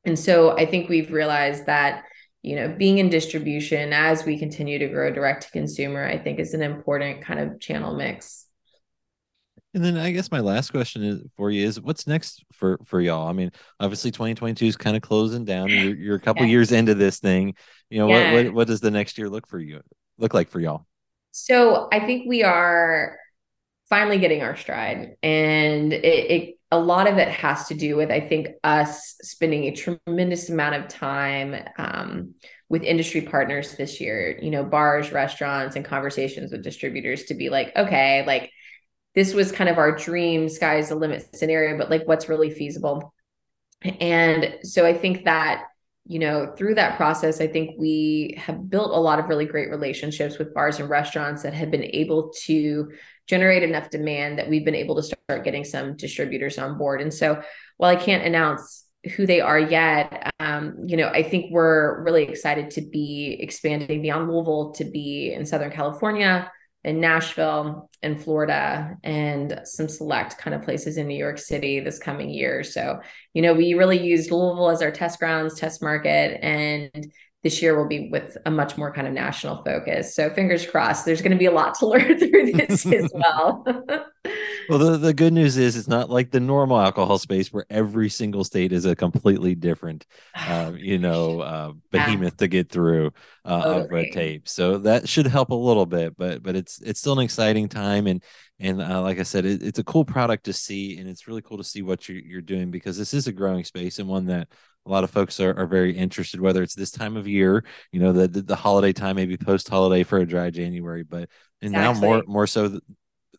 And 0.05 0.17
so 0.17 0.57
I 0.57 0.65
think 0.65 0.89
we've 0.89 1.13
realized 1.13 1.67
that, 1.67 2.05
you 2.43 2.55
know, 2.55 2.69
being 2.69 2.99
in 2.99 3.09
distribution 3.09 3.93
as 3.93 4.25
we 4.25 4.39
continue 4.39 4.79
to 4.79 4.89
grow 4.89 5.11
direct 5.11 5.43
to 5.43 5.51
consumer, 5.51 6.05
I 6.07 6.19
think 6.19 6.39
is 6.39 6.55
an 6.55 6.63
important 6.63 7.23
kind 7.23 7.41
of 7.41 7.59
channel 7.59 7.97
mix. 7.97 8.46
And 9.77 9.85
then 9.85 9.99
I 9.99 10.11
guess 10.11 10.31
my 10.31 10.41
last 10.41 10.71
question 10.71 11.05
is 11.05 11.21
for 11.37 11.51
you 11.51 11.67
is 11.67 11.79
what's 11.79 12.07
next 12.07 12.43
for 12.51 12.81
for 12.87 12.99
y'all? 12.99 13.29
I 13.29 13.35
mean, 13.35 13.53
obviously 13.79 14.11
2022 14.11 14.65
is 14.65 14.75
kind 14.75 14.97
of 14.97 15.03
closing 15.03 15.45
down. 15.45 15.69
You're, 15.69 15.95
you're 15.97 16.17
a 16.17 16.21
couple 16.21 16.45
yeah. 16.47 16.53
years 16.53 16.73
into 16.73 16.95
this 16.95 17.21
thing. 17.21 17.55
You 17.91 17.99
know, 17.99 18.09
yeah. 18.09 18.33
what, 18.33 18.45
what 18.45 18.55
what 18.55 18.67
does 18.69 18.81
the 18.81 18.91
next 18.91 19.19
year 19.19 19.29
look 19.29 19.47
for 19.47 19.59
you 19.59 19.83
look 20.17 20.33
like 20.33 20.49
for 20.49 20.61
y'all? 20.61 20.87
So 21.33 21.89
I 21.93 22.01
think 22.01 22.27
we 22.27 22.43
are 22.43 23.19
finally 23.91 24.17
getting 24.17 24.41
our 24.41 24.57
stride, 24.57 25.17
and 25.23 25.93
it, 25.93 26.31
it 26.31 26.55
a 26.71 26.79
lot 26.79 27.07
of 27.07 27.19
it 27.19 27.29
has 27.29 27.69
to 27.69 27.75
do 27.75 27.97
with 27.97 28.11
I 28.11 28.21
think 28.21 28.49
us 28.65 29.17
spending 29.21 29.65
a 29.65 29.73
tremendous 29.73 30.49
amount 30.49 30.77
of 30.77 30.89
time 30.89 31.55
um, 31.77 32.35
with 32.71 32.83
industry 32.83 33.21
partners 33.21 33.75
this 33.75 34.01
year. 34.01 34.39
You 34.41 34.53
know, 34.53 34.65
bars, 34.65 35.13
restaurants, 35.13 35.77
and 35.77 35.85
conversations 35.85 36.51
with 36.51 36.65
distributors 36.65 37.25
to 37.25 37.35
be 37.35 37.51
like, 37.51 37.77
okay, 37.77 38.25
like 38.27 38.51
this 39.17 39.35
was 39.35 39.51
kind 39.51 39.69
of 39.69 39.79
our 39.79 39.97
dream 39.97 40.49
sky's 40.49 40.91
the 40.91 40.95
limit 40.95 41.35
scenario 41.35 41.77
but 41.77 41.91
like 41.91 42.07
what's 42.07 42.29
really 42.29 42.51
feasible? 42.51 43.13
And 43.83 44.59
so 44.63 44.87
i 44.87 44.95
think 44.95 45.25
that 45.25 45.65
you 46.07 46.19
know 46.19 46.55
through 46.57 46.75
that 46.77 46.97
process 46.97 47.41
i 47.41 47.47
think 47.47 47.75
we 47.79 48.35
have 48.39 48.71
built 48.71 48.91
a 48.93 49.01
lot 49.01 49.19
of 49.19 49.29
really 49.29 49.45
great 49.45 49.71
relationships 49.71 50.39
with 50.39 50.55
bars 50.55 50.79
and 50.79 50.89
restaurants 50.89 51.43
that 51.43 51.53
have 51.53 51.71
been 51.71 51.85
able 51.85 52.33
to 52.45 52.91
generate 53.27 53.63
enough 53.63 53.91
demand 53.91 54.39
that 54.39 54.49
we've 54.49 54.65
been 54.65 54.75
able 54.75 54.95
to 54.95 55.03
start 55.03 55.45
getting 55.45 55.65
some 55.65 55.97
distributors 55.97 56.59
on 56.59 56.79
board. 56.79 57.01
And 57.01 57.13
so 57.13 57.43
while 57.77 57.91
i 57.91 57.97
can't 57.97 58.25
announce 58.25 58.85
who 59.15 59.27
they 59.27 59.41
are 59.41 59.59
yet 59.59 60.33
um, 60.41 60.77
you 60.87 60.97
know 60.97 61.09
i 61.09 61.23
think 61.23 61.53
we're 61.53 62.03
really 62.03 62.25
excited 62.25 62.71
to 62.71 62.81
be 62.81 63.37
expanding 63.41 64.03
beyond 64.03 64.29
louisville 64.29 64.73
to 64.73 64.85
be 64.85 65.33
in 65.33 65.47
southern 65.47 65.71
california 65.71 66.51
in 66.87 67.01
Nashville 67.01 67.91
and 68.01 68.23
Florida 68.23 68.97
and 69.03 69.61
some 69.65 69.89
select 69.89 70.39
kind 70.39 70.55
of 70.55 70.63
places 70.63 70.97
in 70.97 71.09
New 71.09 71.17
York 71.17 71.37
City 71.37 71.81
this 71.81 71.99
coming 71.99 72.31
year. 72.31 72.63
So, 72.63 73.01
you 73.35 73.43
know, 73.43 73.55
we 73.55 73.75
really 73.75 74.01
used 74.01 74.31
Louisville 74.31 74.71
as 74.71 74.81
our 74.81 74.93
test 74.93 75.19
grounds, 75.19 75.59
test 75.59 75.83
market, 75.83 76.39
and 76.45 76.91
this 77.43 77.61
year 77.61 77.77
will 77.77 77.89
be 77.89 78.09
with 78.11 78.37
a 78.47 78.53
much 78.53 78.79
more 78.79 78.93
kind 78.93 79.09
of 79.09 79.13
national 79.13 79.65
focus. 79.65 80.15
So 80.15 80.31
fingers 80.31 80.65
crossed, 80.65 81.05
there's 81.05 81.23
going 81.23 81.33
to 81.33 81.39
be 81.39 81.47
a 81.47 81.51
lot 81.51 81.75
to 81.81 81.87
learn 81.89 82.19
through 82.19 82.53
this 82.53 82.87
as 82.87 83.11
well. 83.15 83.65
well, 84.69 84.79
the, 84.79 84.97
the 84.97 85.15
good 85.15 85.33
news 85.33 85.57
is 85.57 85.77
it's 85.77 85.89
not 85.89 86.11
like 86.11 86.31
the 86.31 86.41
normal 86.41 86.81
alcohol 86.81 87.19
space 87.19 87.53
where 87.53 87.67
every 87.71 88.09
single 88.09 88.45
state 88.45 88.73
is 88.73 88.85
a 88.85 88.97
completely 88.97 89.55
different, 89.55 90.07
uh, 90.35 90.73
you 90.77 90.99
know, 90.99 91.41
uh, 91.41 91.73
behemoth 91.91 92.37
to 92.39 92.49
get 92.49 92.71
through 92.71 93.13
uh, 93.45 93.63
totally. 93.63 93.85
of 93.85 93.91
red 93.91 94.13
tape. 94.13 94.49
So 94.49 94.79
that 94.79 95.09
should 95.09 95.27
help 95.27 95.51
a 95.51 95.55
little 95.55 95.87
bit, 95.87 96.17
but 96.17 96.43
but 96.43 96.57
it's 96.57 96.81
it's 96.81 97.01
still 97.01 97.15
an 97.15 97.25
exciting 97.25 97.69
time 97.69 98.07
and 98.07 98.23
and 98.59 98.81
uh, 98.81 99.03
like 99.03 99.19
I 99.19 99.23
said, 99.23 99.45
it, 99.45 99.63
it's 99.63 99.79
a 99.79 99.85
cool 99.85 100.05
product 100.05 100.45
to 100.45 100.53
see, 100.53 100.99
and 100.99 101.09
it's 101.09 101.29
really 101.29 101.43
cool 101.43 101.59
to 101.59 101.65
see 101.65 101.83
what 101.83 102.09
you're, 102.09 102.19
you're 102.19 102.41
doing 102.41 102.71
because 102.71 102.97
this 102.97 103.13
is 103.13 103.27
a 103.27 103.33
growing 103.33 103.65
space 103.65 103.99
and 103.99 104.09
one 104.09 104.27
that 104.27 104.49
a 104.87 104.91
lot 104.91 105.05
of 105.05 105.11
folks 105.11 105.41
are, 105.41 105.55
are 105.59 105.67
very 105.67 105.97
interested, 105.97 106.41
whether 106.41 106.63
it's 106.63 106.75
this 106.75 106.91
time 106.91 107.17
of 107.17 107.29
year, 107.29 107.65
you 107.93 108.01
know, 108.01 108.13
the 108.13 108.29
the, 108.29 108.43
the 108.43 108.57
holiday 108.57 108.93
time, 108.93 109.17
maybe 109.17 109.37
post 109.37 109.69
holiday 109.69 110.05
for 110.05 110.19
a 110.19 110.27
dry 110.27 110.51
January, 110.51 111.03
but 111.03 111.29
and 111.61 111.75
exactly. 111.75 111.75
now 111.75 111.93
more 112.01 112.25
more 112.27 112.47
so 112.47 112.81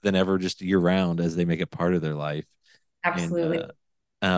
than 0.02 0.16
ever, 0.16 0.38
just 0.38 0.62
year 0.62 0.80
round 0.80 1.20
as 1.20 1.36
they 1.36 1.46
make 1.46 1.60
it 1.60 1.72
part 1.72 1.94
of 1.94 2.02
their 2.02 2.16
life. 2.16 2.46
Absolutely. 3.04 3.58
And, 3.58 3.72
uh, 3.72 3.74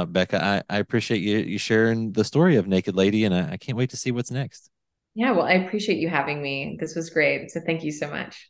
uh, 0.02 0.06
Becca, 0.06 0.44
I, 0.44 0.64
I 0.70 0.80
appreciate 0.80 1.22
you 1.22 1.38
you 1.38 1.58
sharing 1.58 2.12
the 2.12 2.24
story 2.24 2.58
of 2.58 2.68
Naked 2.68 2.96
Lady, 2.96 3.24
and 3.24 3.34
I, 3.34 3.54
I 3.54 3.58
can't 3.58 3.78
wait 3.78 3.92
to 3.92 3.98
see 3.98 4.12
what's 4.12 4.32
next. 4.32 4.70
Yeah, 5.16 5.32
well, 5.32 5.46
I 5.46 5.54
appreciate 5.54 6.00
you 6.00 6.10
having 6.10 6.42
me. 6.42 6.78
This 6.80 6.96
was 6.96 7.10
great. 7.10 7.50
So 7.52 7.62
thank 7.66 7.84
you 7.84 7.92
so 7.92 8.10
much. 8.10 8.50